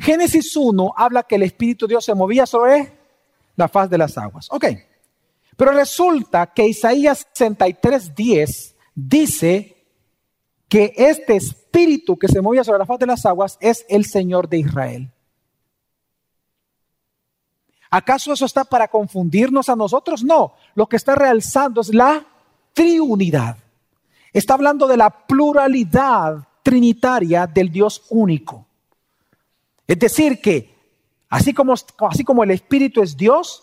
[0.00, 2.92] Génesis 1 habla que el Espíritu de Dios se movía sobre
[3.54, 4.48] la faz de las aguas.
[4.50, 4.64] Ok.
[5.56, 9.76] Pero resulta que Isaías 63:10 dice
[10.68, 14.48] que este espíritu que se movía sobre la faz de las aguas es el Señor
[14.48, 15.10] de Israel.
[17.90, 20.24] ¿Acaso eso está para confundirnos a nosotros?
[20.24, 22.26] No, lo que está realzando es la
[22.72, 23.56] triunidad.
[24.32, 28.66] Está hablando de la pluralidad trinitaria del Dios único.
[29.86, 30.74] Es decir, que
[31.28, 31.74] así como,
[32.08, 33.62] así como el Espíritu es Dios,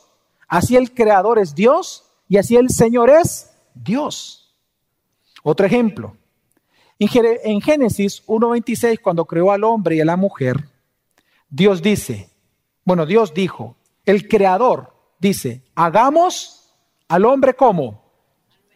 [0.51, 4.53] Así el creador es Dios y así el Señor es Dios.
[5.43, 6.17] Otro ejemplo.
[6.99, 10.67] En Génesis 1.26, cuando creó al hombre y a la mujer,
[11.49, 12.29] Dios dice,
[12.83, 16.75] bueno, Dios dijo, el creador dice, hagamos
[17.07, 18.03] al hombre como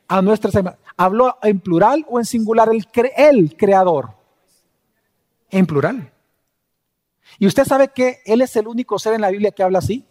[0.07, 4.11] a nuestra ¿Habló en plural o en singular el, el creador?
[5.49, 6.13] En plural.
[7.38, 10.05] Y usted sabe que Él es el único ser en la Biblia que habla así.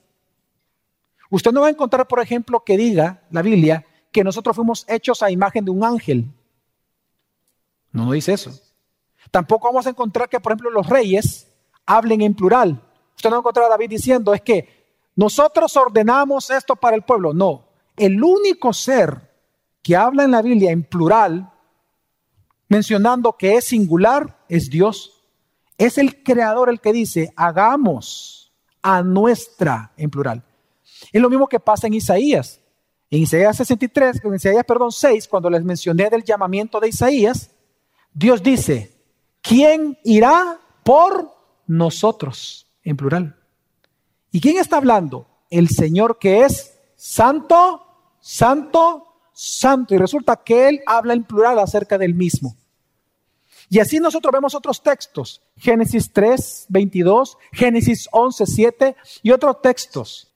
[1.31, 5.23] Usted no va a encontrar, por ejemplo, que diga la Biblia que nosotros fuimos hechos
[5.23, 6.31] a imagen de un ángel.
[7.91, 8.53] No, no dice eso.
[9.31, 11.49] Tampoco vamos a encontrar que, por ejemplo, los reyes
[11.87, 12.81] hablen en plural.
[13.17, 14.85] Usted no va a encontrar a David diciendo, es que
[15.17, 17.33] nosotros ordenamos esto para el pueblo.
[17.33, 19.33] No, el único ser
[19.83, 21.53] que habla en la Biblia en plural,
[22.69, 25.25] mencionando que es singular, es Dios.
[25.77, 30.45] Es el creador el que dice, hagamos a nuestra en plural.
[31.13, 32.61] Es lo mismo que pasa en Isaías.
[33.11, 37.51] En Isaías 63, en Isaías, perdón, 6, cuando les mencioné del llamamiento de Isaías,
[38.13, 38.93] Dios dice,
[39.41, 41.33] ¿quién irá por
[41.67, 42.67] nosotros?
[42.83, 43.37] En plural.
[44.31, 45.27] ¿Y quién está hablando?
[45.51, 47.87] El Señor que es santo,
[48.21, 49.95] santo, santo.
[49.95, 52.57] Y resulta que Él habla en plural acerca del mismo.
[53.71, 60.34] Y así nosotros vemos otros textos, Génesis 3, 22, Génesis 11, 7 y otros textos.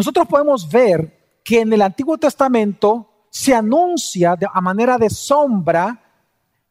[0.00, 6.02] Nosotros podemos ver que en el Antiguo Testamento se anuncia de, a manera de sombra,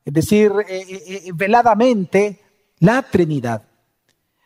[0.03, 2.41] es decir, eh, eh, eh, veladamente,
[2.79, 3.61] la Trinidad.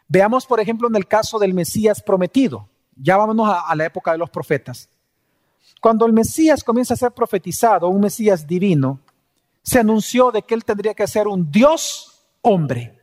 [0.10, 2.68] Veamos, por ejemplo, en el caso del Mesías prometido.
[2.98, 4.90] Ya vámonos a, a la época de los profetas.
[5.80, 9.00] Cuando el Mesías comienza a ser profetizado, un Mesías divino,
[9.62, 13.00] se anunció de que él tendría que ser un Dios hombre.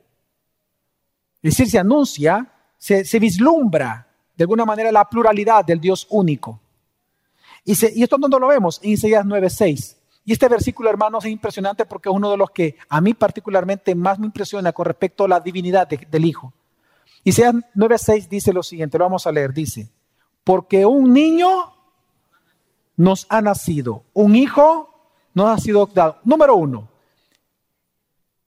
[1.40, 4.09] Es decir, se anuncia, se, vislumbra
[4.40, 6.58] de alguna manera la pluralidad del Dios único.
[7.62, 9.96] Y, y esto no lo vemos en Isaías 9:6.
[10.24, 13.94] Y este versículo, hermanos, es impresionante porque es uno de los que a mí particularmente
[13.94, 16.54] más me impresiona con respecto a la divinidad del Hijo.
[17.22, 19.90] Isaías 9:6 dice lo siguiente, lo vamos a leer, dice,
[20.42, 21.74] porque un niño
[22.96, 24.88] nos ha nacido, un hijo
[25.34, 26.16] no ha sido dado.
[26.24, 26.88] Número uno,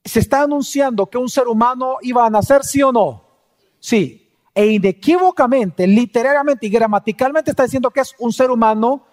[0.04, 3.22] se está anunciando que un ser humano iba a nacer, sí o no.
[3.78, 4.23] Sí.
[4.54, 9.04] E inequívocamente, literariamente y gramaticalmente está diciendo que es un ser humano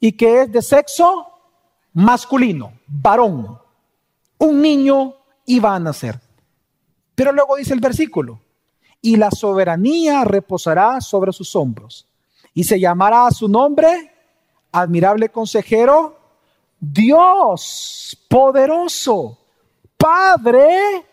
[0.00, 1.26] y que es de sexo
[1.92, 3.58] masculino, varón.
[4.38, 5.14] Un niño
[5.46, 6.20] iba a nacer.
[7.14, 8.40] Pero luego dice el versículo,
[9.00, 12.06] y la soberanía reposará sobre sus hombros,
[12.54, 14.12] y se llamará a su nombre
[14.72, 16.18] admirable consejero,
[16.78, 19.38] Dios poderoso,
[19.96, 21.06] Padre,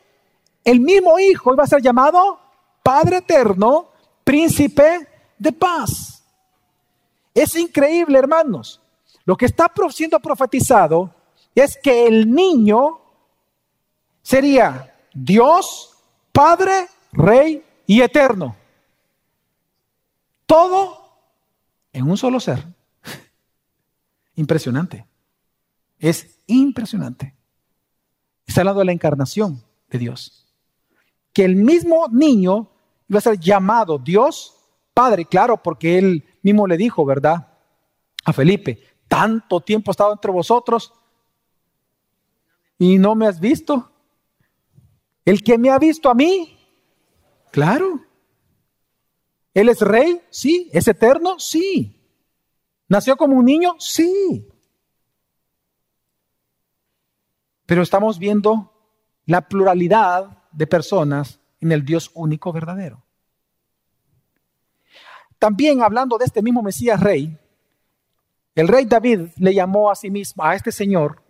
[0.63, 2.39] el mismo Hijo iba a ser llamado
[2.83, 3.89] Padre eterno,
[4.23, 5.07] príncipe
[5.39, 6.23] de paz.
[7.33, 8.81] Es increíble, hermanos.
[9.25, 11.15] Lo que está siendo profetizado
[11.55, 12.99] es que el niño
[14.21, 15.97] sería Dios,
[16.31, 18.55] Padre, Rey y Eterno.
[20.45, 20.99] Todo
[21.93, 22.65] en un solo ser.
[24.35, 25.05] Impresionante.
[25.99, 27.33] Es impresionante.
[28.45, 30.45] Está hablando de la encarnación de Dios.
[31.31, 32.72] Que el mismo niño
[33.07, 34.63] iba a ser llamado Dios
[34.93, 37.47] Padre, claro, porque él mismo le dijo, ¿verdad?
[38.25, 40.93] A Felipe, tanto tiempo he estado entre vosotros
[42.77, 43.91] y no me has visto.
[45.25, 46.57] El que me ha visto a mí,
[47.51, 48.01] claro.
[49.53, 50.21] ¿Él es rey?
[50.29, 50.69] Sí.
[50.73, 51.39] ¿Es eterno?
[51.39, 51.99] Sí.
[52.87, 53.75] ¿Nació como un niño?
[53.79, 54.47] Sí.
[57.65, 58.71] Pero estamos viendo
[59.25, 63.01] la pluralidad de personas en el Dios único verdadero.
[65.39, 67.37] También hablando de este mismo Mesías rey,
[68.55, 71.23] el rey David le llamó a sí mismo, a este señor,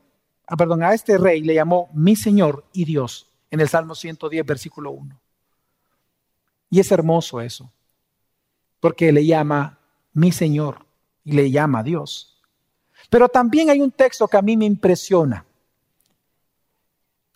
[0.47, 4.45] ah, perdón, a este rey le llamó mi Señor y Dios en el Salmo 110,
[4.45, 5.21] versículo 1.
[6.71, 7.71] Y es hermoso eso,
[8.79, 9.79] porque le llama
[10.13, 10.85] mi Señor
[11.23, 12.41] y le llama Dios.
[13.09, 15.45] Pero también hay un texto que a mí me impresiona.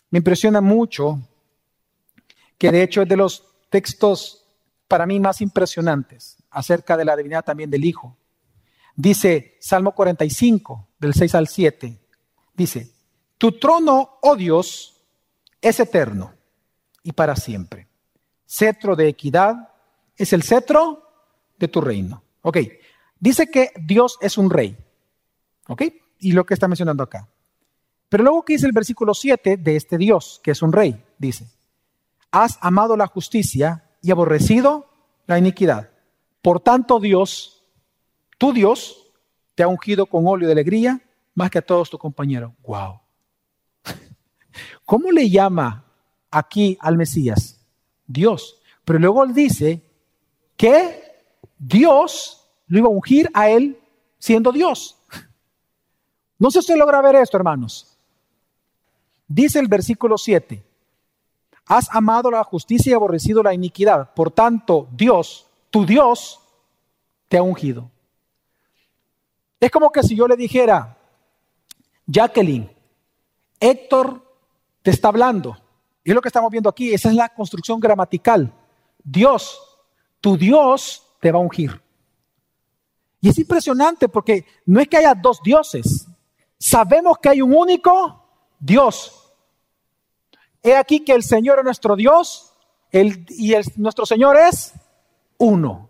[0.09, 1.21] Me impresiona mucho,
[2.57, 4.45] que de hecho es de los textos
[4.87, 8.17] para mí más impresionantes acerca de la divinidad también del Hijo.
[8.95, 11.99] Dice Salmo 45, del 6 al 7,
[12.55, 12.91] dice,
[13.37, 15.01] tu trono, oh Dios,
[15.61, 16.33] es eterno
[17.03, 17.87] y para siempre.
[18.45, 19.69] Cetro de equidad
[20.15, 21.03] es el cetro
[21.57, 22.23] de tu reino.
[22.41, 22.57] Ok,
[23.19, 24.77] dice que Dios es un rey.
[25.67, 25.83] Ok,
[26.19, 27.29] y lo que está mencionando acá.
[28.09, 31.45] Pero luego que dice el versículo 7 de este Dios, que es un rey, dice,
[32.31, 34.89] has amado la justicia y aborrecido
[35.25, 35.89] la iniquidad.
[36.41, 37.63] Por tanto, Dios,
[38.37, 39.11] tu Dios,
[39.55, 41.01] te ha ungido con óleo de alegría
[41.33, 42.53] más que a todos tus compañeros.
[42.63, 42.99] Wow.
[44.85, 45.85] ¿Cómo le llama
[46.31, 47.59] aquí al Mesías?
[48.05, 48.61] Dios.
[48.85, 49.81] Pero luego él dice
[50.55, 51.03] que
[51.57, 53.79] Dios lo iba a ungir a él
[54.17, 54.95] siendo Dios.
[56.39, 57.97] No sé si usted logra ver esto, hermanos.
[59.27, 60.63] Dice el versículo 7,
[61.67, 64.13] has amado la justicia y aborrecido la iniquidad.
[64.13, 66.39] Por tanto, Dios, tu Dios,
[67.27, 67.89] te ha ungido.
[69.59, 70.97] Es como que si yo le dijera,
[72.05, 72.69] Jacqueline,
[73.59, 74.21] Héctor
[74.81, 75.57] te está hablando.
[76.03, 78.53] Y es lo que estamos viendo aquí, esa es la construcción gramatical.
[79.03, 79.59] Dios,
[80.21, 81.81] tu Dios te va a ungir.
[83.19, 86.07] Y es impresionante porque no es que haya dos dioses.
[86.57, 88.23] Sabemos que hay un único
[88.59, 89.26] Dios.
[90.63, 92.53] He aquí que el Señor es nuestro Dios
[92.91, 94.73] y nuestro Señor es
[95.37, 95.89] uno.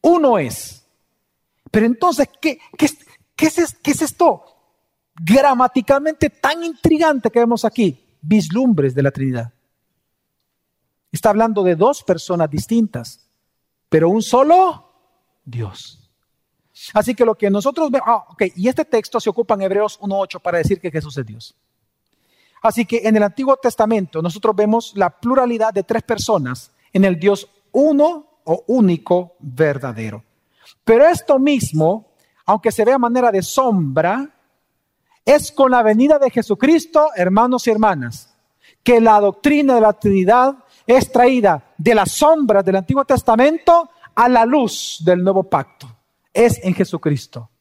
[0.00, 0.86] Uno es.
[1.70, 4.44] Pero entonces, ¿qué, qué, es, ¿qué es esto?
[5.14, 7.98] Gramaticalmente tan intrigante que vemos aquí.
[8.20, 9.52] Vislumbres de la Trinidad.
[11.10, 13.28] Está hablando de dos personas distintas,
[13.88, 14.92] pero un solo
[15.44, 16.10] Dios.
[16.94, 20.00] Así que lo que nosotros vemos, ah, ok, y este texto se ocupa en Hebreos
[20.00, 21.54] 1.8 para decir que Jesús es Dios.
[22.62, 27.18] Así que en el Antiguo Testamento nosotros vemos la pluralidad de tres personas en el
[27.18, 30.24] Dios uno o único verdadero.
[30.84, 32.12] Pero esto mismo,
[32.46, 34.28] aunque se vea manera de sombra,
[35.24, 38.34] es con la venida de Jesucristo, hermanos y hermanas,
[38.82, 44.28] que la doctrina de la Trinidad es traída de las sombras del Antiguo Testamento a
[44.28, 45.88] la luz del nuevo pacto.
[46.32, 47.51] Es en Jesucristo.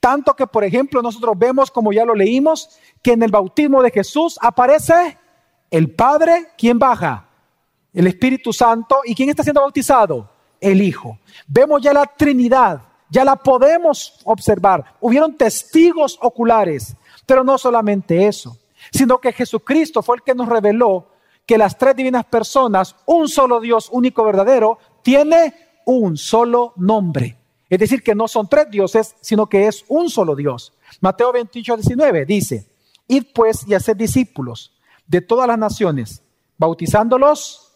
[0.00, 3.90] Tanto que, por ejemplo, nosotros vemos, como ya lo leímos, que en el bautismo de
[3.90, 5.18] Jesús aparece
[5.70, 7.28] el Padre, ¿quién baja?
[7.92, 9.00] El Espíritu Santo.
[9.04, 10.30] ¿Y quién está siendo bautizado?
[10.60, 11.18] El Hijo.
[11.46, 14.96] Vemos ya la Trinidad, ya la podemos observar.
[15.00, 18.56] Hubieron testigos oculares, pero no solamente eso,
[18.92, 21.08] sino que Jesucristo fue el que nos reveló
[21.46, 25.54] que las tres divinas personas, un solo Dios único verdadero, tiene
[25.86, 27.37] un solo nombre.
[27.68, 30.72] Es decir, que no son tres dioses, sino que es un solo Dios.
[31.00, 32.66] Mateo 28, 19 dice,
[33.06, 34.72] id pues y haced discípulos
[35.06, 36.22] de todas las naciones,
[36.56, 37.72] bautizándolos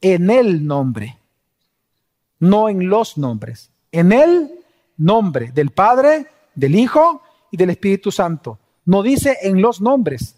[0.00, 1.18] en el nombre,
[2.38, 4.50] no en los nombres, en el
[4.96, 8.58] nombre del Padre, del Hijo y del Espíritu Santo.
[8.84, 10.36] No dice en los nombres.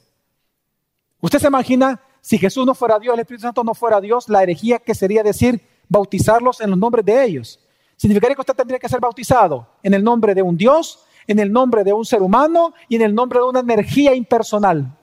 [1.21, 4.43] Usted se imagina si Jesús no fuera Dios, el Espíritu Santo no fuera Dios, la
[4.43, 7.61] herejía que sería decir bautizarlos en los nombres de ellos.
[7.97, 11.51] Significaría que usted tendría que ser bautizado en el nombre de un Dios, en el
[11.51, 14.97] nombre de un ser humano y en el nombre de una energía impersonal.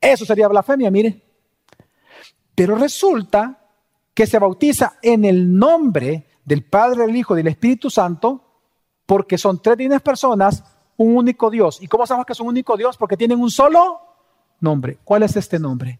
[0.00, 1.22] Eso sería blasfemia, mire.
[2.54, 3.58] Pero resulta
[4.12, 8.42] que se bautiza en el nombre del Padre, del Hijo y del Espíritu Santo,
[9.06, 10.62] porque son tres divinas personas,
[10.96, 11.82] un único Dios.
[11.82, 12.96] ¿Y cómo sabemos que es un único Dios?
[12.96, 14.00] Porque tienen un solo
[14.60, 14.98] nombre.
[15.04, 15.98] ¿Cuál es este nombre?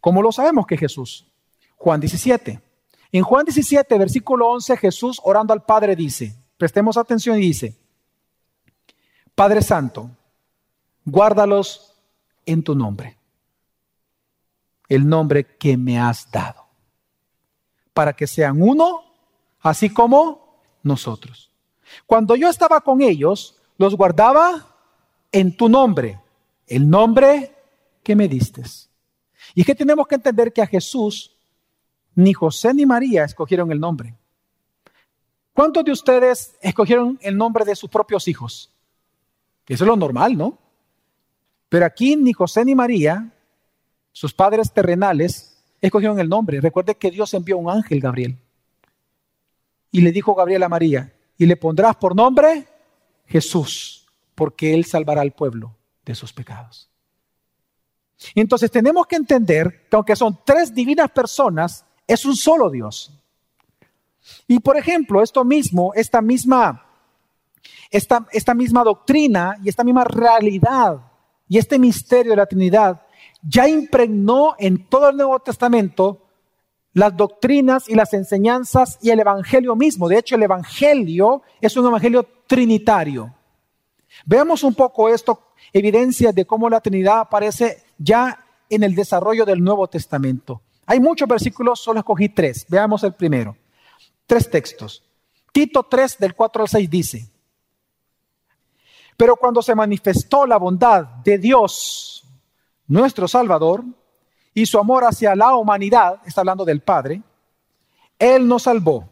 [0.00, 1.26] ¿Cómo lo sabemos que Jesús?
[1.76, 2.60] Juan 17.
[3.10, 7.76] En Juan 17, versículo 11, Jesús orando al Padre dice, prestemos atención y dice,
[9.34, 10.10] Padre Santo,
[11.04, 11.94] guárdalos
[12.44, 13.16] en tu nombre,
[14.88, 16.66] el nombre que me has dado,
[17.94, 19.04] para que sean uno,
[19.60, 21.50] así como nosotros.
[22.04, 24.76] Cuando yo estaba con ellos, los guardaba
[25.32, 26.20] en tu nombre,
[26.66, 27.54] el nombre
[28.02, 28.62] que me diste.
[29.54, 31.37] Y es que tenemos que entender que a Jesús
[32.18, 34.12] ni José ni María escogieron el nombre.
[35.52, 38.72] ¿Cuántos de ustedes escogieron el nombre de sus propios hijos?
[39.68, 40.58] Eso es lo normal, ¿no?
[41.68, 43.32] Pero aquí ni José ni María,
[44.10, 46.60] sus padres terrenales, escogieron el nombre.
[46.60, 48.36] Recuerde que Dios envió un ángel, Gabriel.
[49.92, 52.66] Y le dijo Gabriel a María, y le pondrás por nombre
[53.26, 56.90] Jesús, porque él salvará al pueblo de sus pecados.
[58.34, 63.12] Entonces tenemos que entender que aunque son tres divinas personas, es un solo Dios.
[64.48, 66.86] Y por ejemplo, esto mismo, esta misma,
[67.90, 71.00] esta, esta misma doctrina y esta misma realidad
[71.48, 73.02] y este misterio de la Trinidad
[73.42, 76.24] ya impregnó en todo el Nuevo Testamento
[76.92, 80.08] las doctrinas y las enseñanzas y el Evangelio mismo.
[80.08, 83.34] De hecho, el Evangelio es un Evangelio trinitario.
[84.26, 89.62] Veamos un poco esto, evidencia de cómo la Trinidad aparece ya en el desarrollo del
[89.62, 90.62] Nuevo Testamento.
[90.90, 92.64] Hay muchos versículos, solo escogí tres.
[92.66, 93.54] Veamos el primero.
[94.26, 95.04] Tres textos.
[95.52, 97.30] Tito 3 del 4 al 6 dice,
[99.14, 102.24] pero cuando se manifestó la bondad de Dios,
[102.86, 103.84] nuestro Salvador,
[104.54, 107.22] y su amor hacia la humanidad, está hablando del Padre,
[108.18, 109.10] Él nos salvó,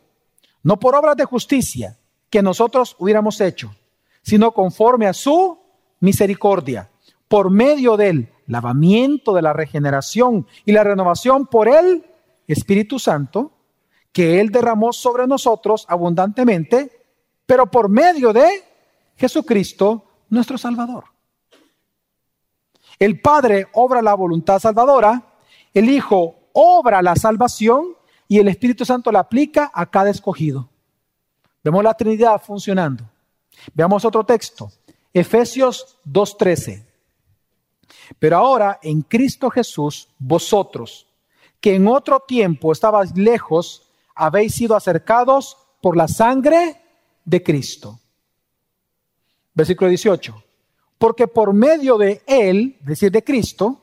[0.62, 1.98] no por obras de justicia
[2.30, 3.74] que nosotros hubiéramos hecho,
[4.22, 5.58] sino conforme a su
[6.00, 6.90] misericordia,
[7.28, 12.05] por medio del lavamiento de la regeneración y la renovación por el
[12.47, 13.53] Espíritu Santo
[14.12, 16.90] que Él derramó sobre nosotros abundantemente,
[17.44, 18.49] pero por medio de
[19.16, 21.05] Jesucristo, nuestro Salvador.
[22.99, 25.22] El Padre obra la voluntad salvadora,
[25.74, 30.70] el Hijo obra la salvación y el Espíritu Santo la aplica a cada escogido.
[31.62, 33.05] Vemos la Trinidad funcionando.
[33.74, 34.70] Veamos otro texto,
[35.12, 36.86] Efesios 2.13.
[38.18, 41.07] Pero ahora en Cristo Jesús, vosotros,
[41.61, 46.80] que en otro tiempo estabais lejos, habéis sido acercados por la sangre
[47.24, 48.01] de Cristo.
[49.55, 50.43] Versículo 18.
[50.99, 53.82] Porque por medio de Él, es decir, de Cristo,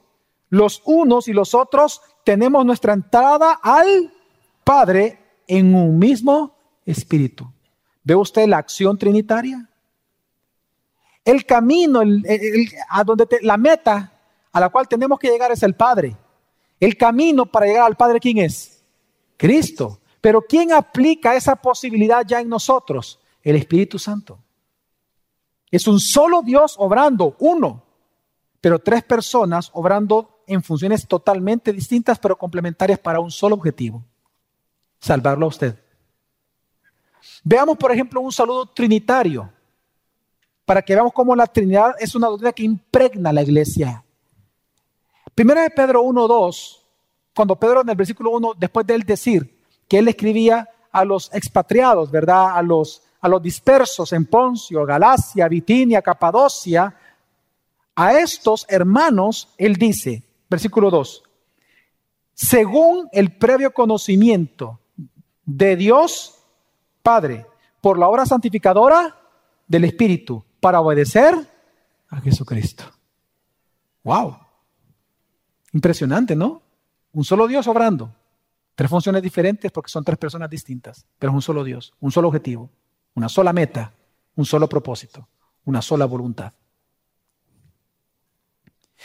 [0.50, 4.14] los unos y los otros tenemos nuestra entrada al
[4.64, 7.52] Padre en un mismo espíritu.
[8.04, 9.70] ¿Ve usted la acción trinitaria?
[11.26, 12.02] El camino,
[12.90, 14.12] a donde la meta
[14.52, 16.16] a la cual tenemos que llegar es el Padre.
[16.80, 18.84] El camino para llegar al Padre, ¿quién es?
[19.38, 20.00] Cristo.
[20.22, 23.20] Pero ¿quién aplica esa posibilidad ya en nosotros?
[23.42, 24.40] El Espíritu Santo.
[25.72, 27.84] Es un solo Dios obrando, uno,
[28.62, 34.04] pero tres personas obrando en funciones totalmente distintas, pero complementarias para un solo objetivo,
[35.00, 35.80] salvarlo a usted.
[37.44, 39.52] Veamos, por ejemplo, un saludo trinitario,
[40.66, 44.04] para que veamos cómo la Trinidad es una doctrina que impregna la iglesia.
[45.36, 46.80] Primera de Pedro 1.2,
[47.36, 51.34] cuando Pedro en el versículo 1, después de él decir que él escribía a los
[51.34, 52.56] expatriados, ¿verdad?
[52.56, 56.96] A los, a los dispersos en Poncio, Galacia, Bitinia, Capadocia,
[57.96, 61.24] a estos hermanos, él dice, versículo 2,
[62.34, 64.80] según el previo conocimiento
[65.46, 66.40] de Dios
[67.02, 67.46] Padre,
[67.82, 69.16] por la obra santificadora
[69.68, 71.36] del Espíritu, para obedecer
[72.08, 72.86] a Jesucristo.
[74.02, 74.38] ¡Wow!
[75.74, 76.62] Impresionante, ¿no?
[77.12, 78.16] Un solo Dios obrando.
[78.74, 82.30] Tres funciones diferentes porque son tres personas distintas, pero es un solo Dios, un solo
[82.30, 82.70] objetivo,
[83.14, 83.92] una sola meta,
[84.38, 85.28] un solo propósito,
[85.66, 86.54] una sola voluntad.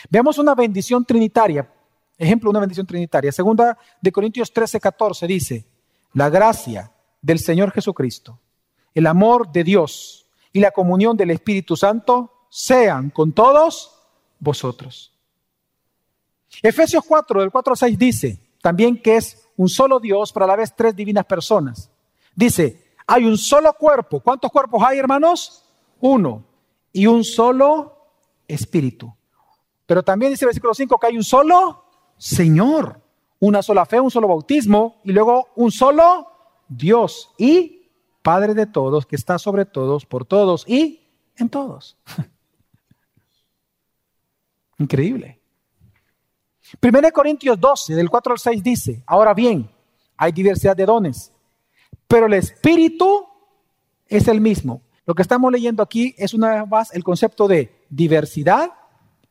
[0.08, 1.68] Veamos una bendición trinitaria.
[2.16, 3.32] Ejemplo, una bendición trinitaria.
[3.32, 5.66] Segunda de Corintios 13, 14 dice,
[6.12, 8.38] la gracia del Señor Jesucristo,
[8.94, 13.94] el amor de Dios y la comunión del Espíritu Santo sean con todos
[14.38, 15.12] vosotros.
[16.62, 20.48] Efesios 4, del 4 al 6 dice también que es un solo Dios, pero a
[20.48, 21.90] la vez tres divinas personas.
[22.34, 24.20] Dice, hay un solo cuerpo.
[24.20, 25.64] ¿Cuántos cuerpos hay, hermanos?
[26.00, 26.44] Uno.
[26.92, 27.96] Y un solo
[28.46, 29.12] espíritu.
[29.86, 31.84] Pero también dice el versículo 5 que hay un solo
[32.16, 33.00] Señor,
[33.40, 36.26] una sola fe, un solo bautismo y luego un solo
[36.68, 37.77] Dios y
[38.28, 41.00] Padre de todos, que está sobre todos, por todos y
[41.38, 41.96] en todos.
[44.78, 45.40] Increíble.
[46.82, 49.70] 1 Corintios 12, del 4 al 6 dice, ahora bien,
[50.14, 51.32] hay diversidad de dones,
[52.06, 53.26] pero el Espíritu
[54.06, 54.82] es el mismo.
[55.06, 58.72] Lo que estamos leyendo aquí es una vez más el concepto de diversidad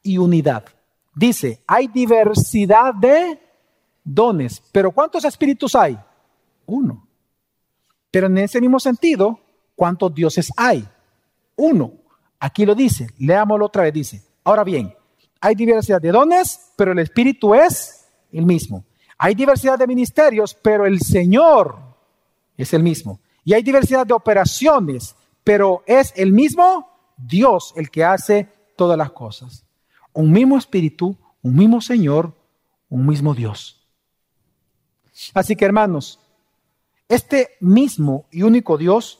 [0.01, 0.65] y unidad.
[1.13, 3.39] Dice, hay diversidad de
[4.03, 5.99] dones, pero ¿cuántos espíritus hay?
[6.65, 7.06] Uno.
[8.11, 9.39] Pero en ese mismo sentido,
[9.75, 10.87] ¿cuántos dioses hay?
[11.55, 11.93] Uno.
[12.39, 14.23] Aquí lo dice, leámoslo otra vez, dice.
[14.43, 14.93] Ahora bien,
[15.41, 18.85] hay diversidad de dones, pero el espíritu es el mismo.
[19.17, 21.77] Hay diversidad de ministerios, pero el Señor
[22.55, 23.19] es el mismo.
[23.43, 26.87] Y hay diversidad de operaciones, pero es el mismo
[27.17, 29.67] Dios el que hace todas las cosas
[30.17, 32.33] un mismo espíritu, un mismo Señor,
[32.89, 33.87] un mismo Dios.
[35.35, 36.19] Así que hermanos,
[37.09, 39.19] este mismo y único Dios,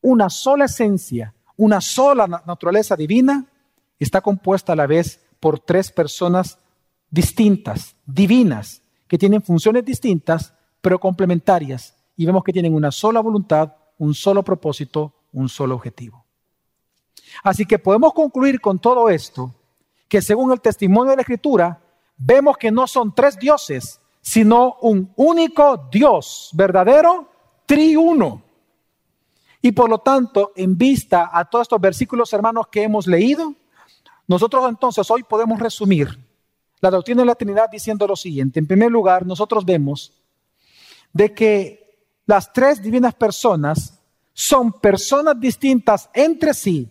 [0.00, 3.46] una sola esencia, una sola naturaleza divina,
[3.98, 6.58] está compuesta a la vez por tres personas
[7.10, 11.96] distintas, divinas, que tienen funciones distintas, pero complementarias.
[12.16, 16.24] Y vemos que tienen una sola voluntad, un solo propósito, un solo objetivo.
[17.42, 19.54] Así que podemos concluir con todo esto
[20.08, 21.80] que según el testimonio de la Escritura,
[22.16, 27.30] vemos que no son tres dioses, sino un único Dios verdadero,
[27.64, 28.42] triuno.
[29.62, 33.54] Y por lo tanto, en vista a todos estos versículos, hermanos, que hemos leído,
[34.26, 36.18] nosotros entonces hoy podemos resumir
[36.80, 38.58] la doctrina de la Trinidad diciendo lo siguiente.
[38.58, 40.12] En primer lugar, nosotros vemos
[41.14, 43.98] de que las tres divinas personas
[44.34, 46.86] son personas distintas entre sí,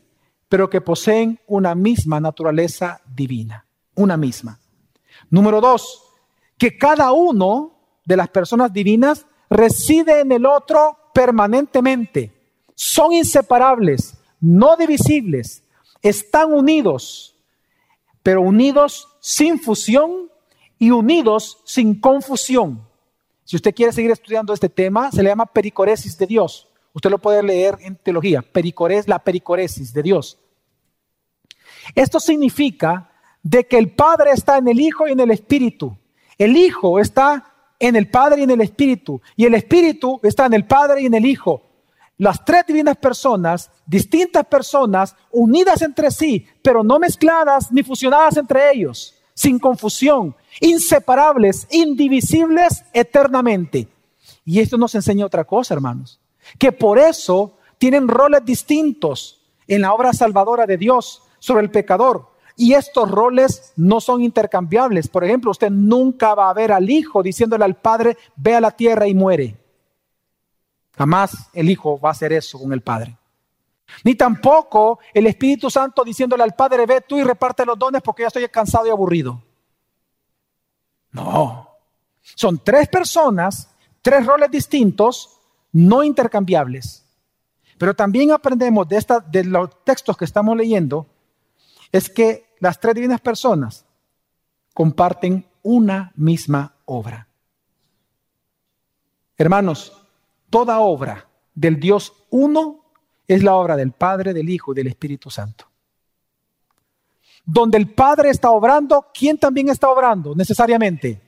[0.49, 3.63] pero que poseen una misma naturaleza divina,
[3.93, 4.59] una misma.
[5.29, 6.06] Número dos,
[6.57, 7.73] que cada uno
[8.05, 12.33] de las personas divinas reside en el otro permanentemente.
[12.75, 15.63] Son inseparables, no divisibles,
[16.01, 17.35] están unidos,
[18.23, 20.31] pero unidos sin fusión
[20.79, 22.87] y unidos sin confusión.
[23.43, 26.67] Si usted quiere seguir estudiando este tema, se le llama pericoresis de Dios.
[26.93, 30.37] Usted lo puede leer en teología, pericores, la pericoresis de Dios.
[31.95, 35.97] Esto significa de que el Padre está en el Hijo y en el Espíritu.
[36.37, 40.53] El Hijo está en el Padre y en el Espíritu, y el Espíritu está en
[40.53, 41.63] el Padre y en el Hijo.
[42.17, 48.71] Las tres divinas personas, distintas personas, unidas entre sí, pero no mezcladas ni fusionadas entre
[48.71, 53.87] ellos, sin confusión, inseparables, indivisibles eternamente.
[54.43, 56.19] Y esto nos enseña otra cosa, hermanos,
[56.57, 62.31] que por eso tienen roles distintos en la obra salvadora de Dios sobre el pecador.
[62.59, 65.07] Y estos roles no son intercambiables.
[65.07, 68.71] Por ejemplo, usted nunca va a ver al Hijo diciéndole al Padre, ve a la
[68.71, 69.55] tierra y muere.
[70.97, 73.15] Jamás el Hijo va a hacer eso con el Padre.
[74.03, 78.23] Ni tampoco el Espíritu Santo diciéndole al Padre, ve tú y reparte los dones porque
[78.23, 79.39] ya estoy cansado y aburrido.
[81.11, 81.69] No.
[82.23, 83.69] Son tres personas,
[84.01, 85.39] tres roles distintos,
[85.71, 87.05] no intercambiables.
[87.77, 91.05] Pero también aprendemos de, esta, de los textos que estamos leyendo,
[91.91, 93.85] es que las tres divinas personas
[94.73, 97.27] comparten una misma obra.
[99.37, 99.93] Hermanos,
[100.49, 102.85] toda obra del Dios uno
[103.27, 105.65] es la obra del Padre, del Hijo y del Espíritu Santo.
[107.45, 111.21] Donde el Padre está obrando, ¿quién también está obrando necesariamente?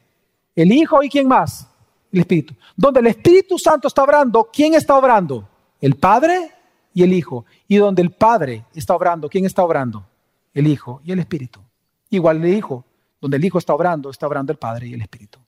[0.55, 1.67] El Hijo y quién más?
[2.11, 2.55] El Espíritu.
[2.75, 5.47] Donde el Espíritu Santo está obrando, ¿quién está obrando?
[5.79, 6.51] El Padre
[6.93, 7.45] y el Hijo.
[7.67, 10.08] Y donde el Padre está obrando, ¿quién está obrando?
[10.53, 11.61] El Hijo y el Espíritu.
[12.09, 12.85] Igual el Hijo.
[13.21, 15.39] Donde el Hijo está obrando, está obrando el Padre y el Espíritu.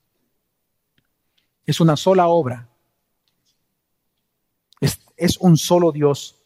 [1.64, 2.68] Es una sola obra.
[5.16, 6.36] Es, un solo Dios.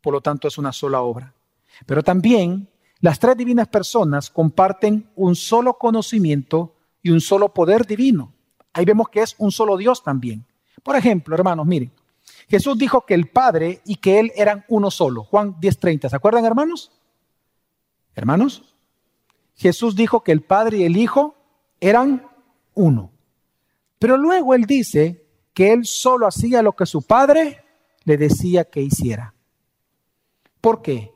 [0.00, 1.34] Por lo tanto, es una sola obra.
[1.84, 2.68] Pero también
[3.00, 8.32] las tres divinas personas comparten un solo conocimiento y un solo poder divino.
[8.72, 10.46] Ahí vemos que es un solo Dios también.
[10.82, 11.92] Por ejemplo, hermanos, miren,
[12.48, 15.24] Jesús dijo que el Padre y que Él eran uno solo.
[15.24, 16.08] Juan 10:30.
[16.08, 16.90] ¿Se acuerdan, hermanos?
[18.18, 18.74] Hermanos,
[19.54, 21.36] Jesús dijo que el Padre y el Hijo
[21.80, 22.26] eran
[22.74, 23.12] uno.
[23.98, 27.64] Pero luego Él dice que Él solo hacía lo que su Padre
[28.04, 29.34] le decía que hiciera.
[30.60, 31.12] ¿Por qué?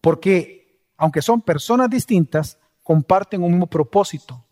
[0.00, 4.44] Porque aunque son personas distintas, comparten un mismo propósito,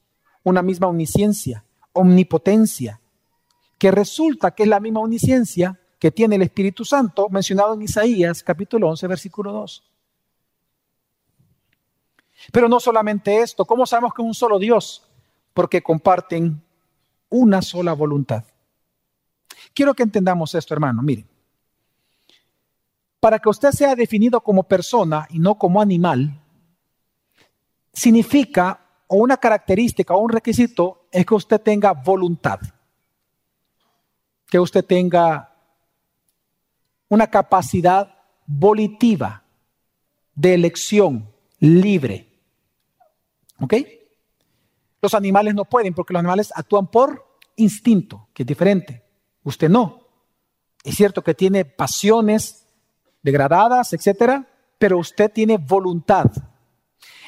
[0.43, 3.01] una misma omnisciencia, omnipotencia,
[3.79, 8.43] que resulta que es la misma omnisciencia que tiene el Espíritu Santo mencionado en Isaías
[8.43, 9.85] capítulo 11, versículo 2.
[12.53, 15.07] Pero no solamente esto, ¿cómo sabemos que es un solo Dios?
[15.53, 16.63] Porque comparten
[17.29, 18.45] una sola voluntad.
[19.75, 21.03] Quiero que entendamos esto, hermano.
[21.03, 21.29] Miren,
[23.21, 26.41] para que usted sea definido como persona y no como animal,
[27.93, 32.61] significa, o una característica o un requisito, es que usted tenga voluntad
[34.51, 35.55] que usted tenga
[37.09, 38.13] una capacidad
[38.47, 39.45] volitiva
[40.35, 42.27] de elección libre.
[43.61, 43.75] ¿Ok?
[45.03, 49.05] Los animales no pueden porque los animales actúan por instinto, que es diferente.
[49.43, 50.07] Usted no.
[50.83, 52.67] Es cierto que tiene pasiones
[53.23, 54.47] degradadas, etcétera,
[54.79, 56.31] pero usted tiene voluntad.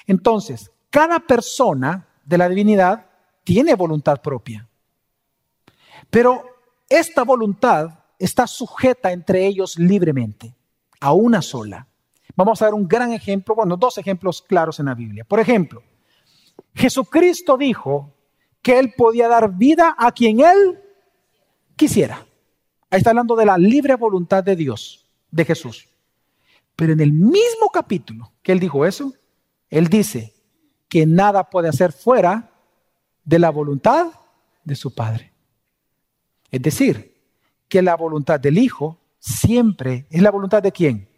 [0.06, 3.06] Entonces, cada persona de la divinidad
[3.44, 4.68] tiene voluntad propia.
[6.10, 6.44] Pero
[6.88, 10.54] esta voluntad está sujeta entre ellos libremente,
[11.00, 11.86] a una sola.
[12.36, 15.24] Vamos a ver un gran ejemplo, bueno, dos ejemplos claros en la Biblia.
[15.24, 15.82] Por ejemplo,
[16.74, 18.14] Jesucristo dijo
[18.60, 20.80] que Él podía dar vida a quien Él
[21.76, 22.26] quisiera.
[22.90, 25.88] Ahí está hablando de la libre voluntad de Dios, de Jesús.
[26.76, 29.12] Pero en el mismo capítulo que Él dijo eso,
[29.68, 30.34] Él dice
[30.88, 32.50] que nada puede hacer fuera
[33.24, 34.08] de la voluntad
[34.64, 35.32] de su Padre.
[36.50, 37.12] Es decir,
[37.68, 41.08] que la voluntad del Hijo siempre es la voluntad de quién?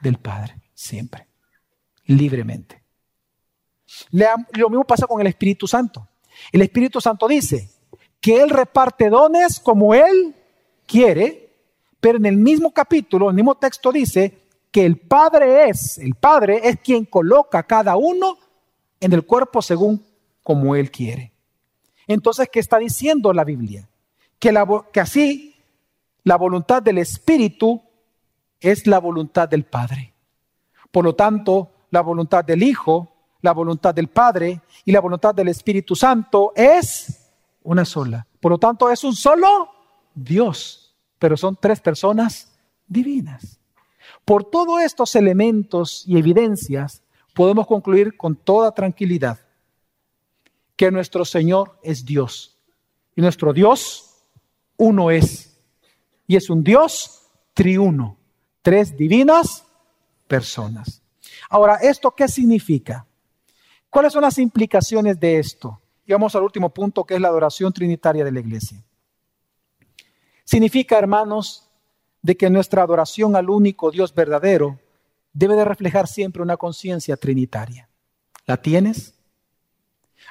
[0.00, 1.26] Del Padre, siempre,
[2.06, 2.82] libremente.
[4.10, 6.08] Lo mismo pasa con el Espíritu Santo.
[6.52, 7.70] El Espíritu Santo dice
[8.20, 10.34] que Él reparte dones como Él
[10.86, 11.50] quiere,
[12.00, 16.60] pero en el mismo capítulo, el mismo texto dice que el Padre es, el Padre
[16.64, 18.38] es quien coloca a cada uno
[19.00, 20.04] en el cuerpo según
[20.42, 21.32] como Él quiere.
[22.06, 23.88] Entonces, ¿qué está diciendo la Biblia?
[24.38, 24.54] que,
[24.92, 25.56] que así
[26.24, 27.82] la voluntad del Espíritu
[28.60, 30.14] es la voluntad del Padre.
[30.90, 35.48] Por lo tanto, la voluntad del Hijo, la voluntad del Padre y la voluntad del
[35.48, 37.30] Espíritu Santo es
[37.62, 38.26] una sola.
[38.40, 39.70] Por lo tanto, es un solo
[40.14, 42.52] Dios, pero son tres personas
[42.86, 43.58] divinas.
[44.24, 47.02] Por todos estos elementos y evidencias,
[47.34, 49.38] podemos concluir con toda tranquilidad
[50.76, 52.56] que nuestro Señor es Dios.
[53.16, 54.08] Y nuestro Dios
[54.76, 55.58] uno es.
[56.26, 57.22] Y es un Dios
[57.52, 58.16] triuno.
[58.62, 59.64] Tres divinas
[60.26, 61.02] personas.
[61.50, 63.07] Ahora, ¿esto qué significa?
[63.98, 65.80] ¿Cuáles son las implicaciones de esto?
[66.06, 68.80] Y vamos al último punto, que es la adoración trinitaria de la iglesia.
[70.44, 71.68] Significa, hermanos,
[72.22, 74.78] de que nuestra adoración al único Dios verdadero
[75.32, 77.88] debe de reflejar siempre una conciencia trinitaria.
[78.46, 79.14] ¿La tienes?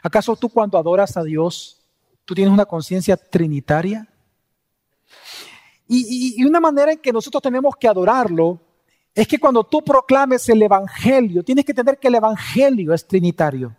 [0.01, 1.81] ¿Acaso tú cuando adoras a Dios,
[2.23, 4.07] tú tienes una conciencia trinitaria?
[5.89, 8.61] Y, y, una manera en que nosotros tenemos que adorarlo
[9.17, 13.75] es que cuando tú proclames el Evangelio, tienes que entender que el Evangelio es trinitario.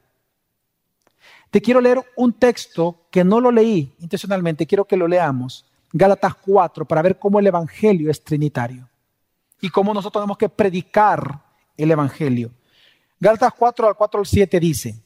[1.49, 5.65] Te quiero leer un texto que no lo leí intencionalmente, quiero que lo leamos.
[5.93, 8.89] Gálatas 4, para ver cómo el Evangelio es trinitario
[9.61, 11.41] y cómo nosotros tenemos que predicar
[11.77, 12.51] el Evangelio.
[13.21, 15.01] Gálatas 4 al 4 al 7 dice,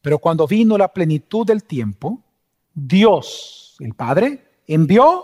[0.00, 2.18] pero cuando vino la plenitud del tiempo,
[2.72, 5.22] Dios, el Padre, envió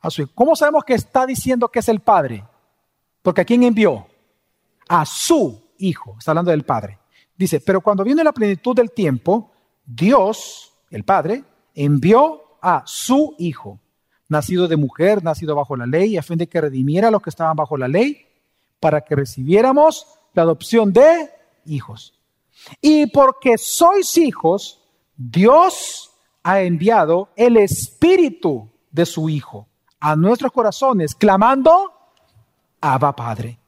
[0.00, 0.30] a su Hijo.
[0.36, 2.44] ¿Cómo sabemos que está diciendo que es el Padre?
[3.22, 4.06] Porque ¿a quién envió?
[4.88, 6.16] A su Hijo.
[6.18, 6.98] Está hablando del Padre.
[7.36, 9.50] Dice, pero cuando vino la plenitud del tiempo,
[9.84, 11.44] Dios, el Padre,
[11.74, 13.80] envió a su Hijo,
[14.28, 17.30] nacido de mujer, nacido bajo la ley, a fin de que redimiera a los que
[17.30, 18.26] estaban bajo la ley,
[18.80, 21.30] para que recibiéramos la adopción de
[21.66, 22.14] hijos.
[22.80, 24.82] Y porque sois hijos,
[25.16, 26.10] Dios
[26.42, 29.68] ha enviado el Espíritu de su Hijo
[30.00, 31.92] a nuestros corazones, clamando,
[32.82, 33.58] Abba Padre.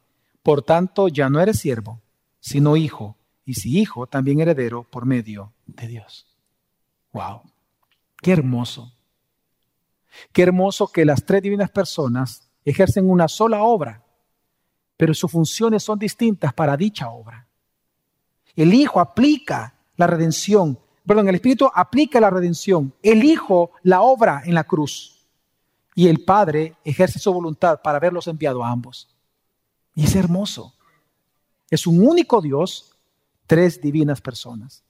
[0.43, 2.01] Por tanto, ya no eres siervo,
[2.41, 6.27] sino hijo, y si hijo, también heredero por medio de Dios.
[7.13, 7.43] Wow,
[8.21, 8.93] qué hermoso.
[10.33, 14.05] Qué hermoso que las tres divinas personas ejercen una sola obra,
[14.97, 17.47] pero sus funciones son distintas para dicha obra.
[18.57, 24.43] El Hijo aplica la redención, perdón, el Espíritu aplica la redención, el Hijo la obra
[24.45, 25.14] en la cruz
[25.95, 29.09] y el Padre ejerce su voluntad para haberlos enviado a ambos.
[29.95, 30.75] Y es hermoso.
[31.71, 32.93] Es un único Dios,
[33.47, 34.83] tres divinas personas.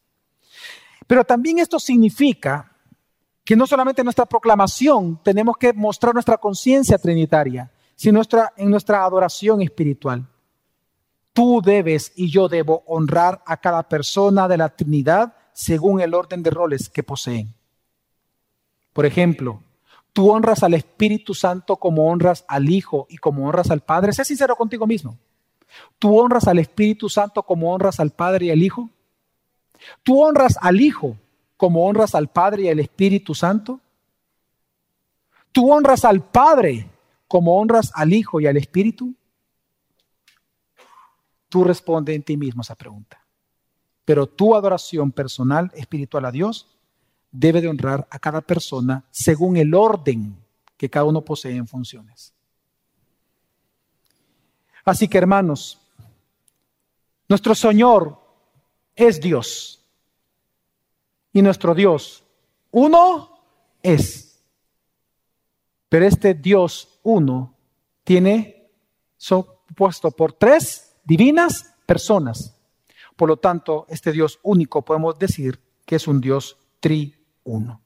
[1.07, 2.73] Pero también esto significa
[3.45, 8.23] que no solamente en nuestra proclamación tenemos que mostrar nuestra conciencia trinitaria, sino
[8.57, 10.27] en nuestra adoración espiritual.
[11.35, 16.43] Tú debes y yo debo honrar a cada persona de la Trinidad según el orden
[16.43, 17.53] de roles que poseen.
[18.93, 19.64] Por ejemplo,
[20.15, 24.13] tú honras al Espíritu Santo como honras al Hijo y como honras al Padre.
[24.13, 25.19] Sé sincero contigo mismo.
[25.99, 28.89] ¿Tú honras al Espíritu Santo como honras al Padre y al Hijo?
[30.05, 31.17] ¿Tú honras al Hijo
[31.57, 33.81] como honras al Padre y al Espíritu Santo?
[35.51, 36.89] ¿Tú honras al Padre
[37.27, 39.15] como honras al Hijo y al Espíritu?
[41.49, 43.21] Tú responde en ti mismo esa pregunta.
[44.05, 46.74] Pero tu adoración personal, espiritual a Dios,
[47.35, 50.37] debe de honrar a cada persona según el orden
[50.77, 52.33] que cada uno posee en funciones.
[54.85, 55.81] Así que hermanos,
[57.29, 58.21] nuestro Señor
[58.95, 59.83] es Dios.
[61.33, 62.23] Y nuestro Dios,
[62.71, 63.41] uno
[63.83, 64.41] es.
[65.89, 67.57] Pero este Dios uno
[68.05, 68.71] tiene,
[69.17, 72.55] son puesto por tres divinas personas.
[73.17, 76.59] Por lo tanto, este Dios único podemos decir que es un Dios
[77.45, 77.81] triuno.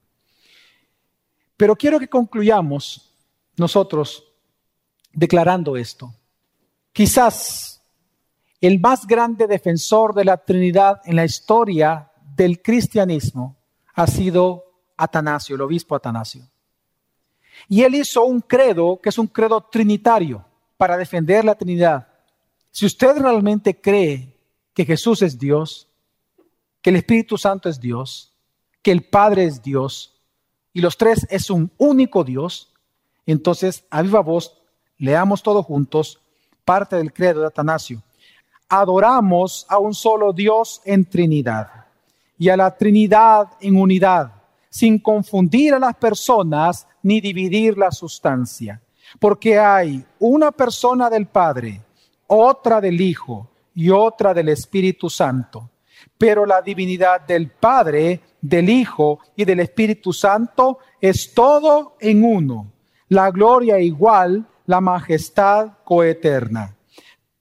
[1.57, 3.13] Pero quiero que concluyamos
[3.57, 4.25] nosotros
[5.13, 6.15] declarando esto.
[6.93, 7.83] Quizás
[8.61, 13.57] el más grande defensor de la Trinidad en la historia del cristianismo
[13.95, 14.65] ha sido
[14.97, 16.49] Atanasio, el obispo Atanasio.
[17.69, 20.45] Y él hizo un credo que es un credo trinitario
[20.77, 22.07] para defender la Trinidad.
[22.71, 24.37] Si usted realmente cree
[24.73, 25.89] que Jesús es Dios,
[26.81, 28.28] que el Espíritu Santo es Dios,
[28.89, 30.15] que el Padre es Dios
[30.73, 32.73] y los tres es un único Dios,
[33.27, 34.63] entonces a viva voz
[34.97, 36.23] leamos todos juntos
[36.65, 38.03] parte del credo de Atanasio.
[38.67, 41.69] Adoramos a un solo Dios en Trinidad
[42.39, 44.33] y a la Trinidad en unidad,
[44.71, 48.81] sin confundir a las personas ni dividir la sustancia.
[49.21, 51.83] Porque hay una persona del Padre,
[52.27, 55.69] otra del Hijo y otra del Espíritu Santo.
[56.19, 62.73] Pero la divinidad del Padre, del Hijo y del Espíritu Santo es todo en uno.
[63.09, 66.77] La gloria igual, la majestad coeterna.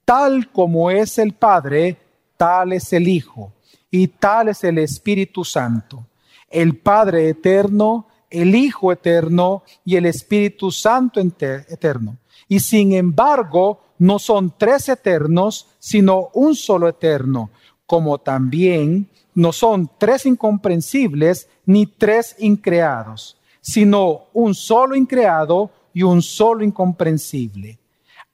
[0.06, 1.98] Tal como es el Padre,
[2.38, 3.52] tal es el Hijo
[3.92, 6.06] y tal es el Espíritu Santo,
[6.50, 12.18] el Padre eterno, el Hijo eterno y el Espíritu Santo eterno.
[12.48, 17.50] Y sin embargo, no son tres eternos, sino un solo eterno,
[17.88, 26.22] como también no son tres incomprensibles ni tres increados, sino un solo increado y un
[26.22, 27.80] solo incomprensible.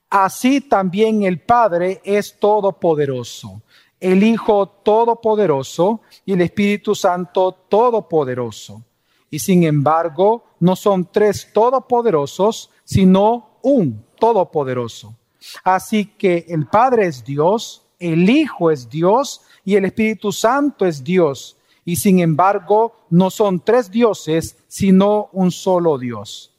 [0.10, 3.62] Así también el Padre es todopoderoso
[4.04, 8.84] el Hijo Todopoderoso y el Espíritu Santo Todopoderoso.
[9.30, 15.16] Y sin embargo, no son tres todopoderosos, sino un todopoderoso.
[15.64, 21.04] Así que el Padre es Dios, el Hijo es Dios y el Espíritu Santo es
[21.04, 21.58] Dios.
[21.86, 26.52] Y sin embargo, no son tres dioses, sino un solo Dios.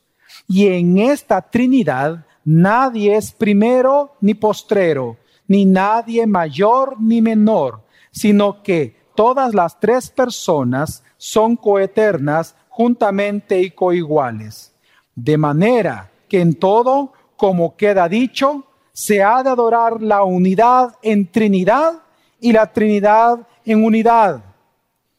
[0.49, 5.17] Y en esta Trinidad nadie es primero ni postrero,
[5.47, 13.71] ni nadie mayor ni menor, sino que todas las tres personas son coeternas juntamente y
[13.71, 14.73] coiguales.
[15.15, 18.65] De manera que en todo, como queda dicho,
[18.95, 21.95] se ha de adorar la unidad en Trinidad
[22.41, 24.43] y la Trinidad en unidad.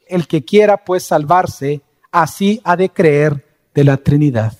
[0.07, 4.53] El que quiera pues salvarse, así ha de creer de la Trinidad.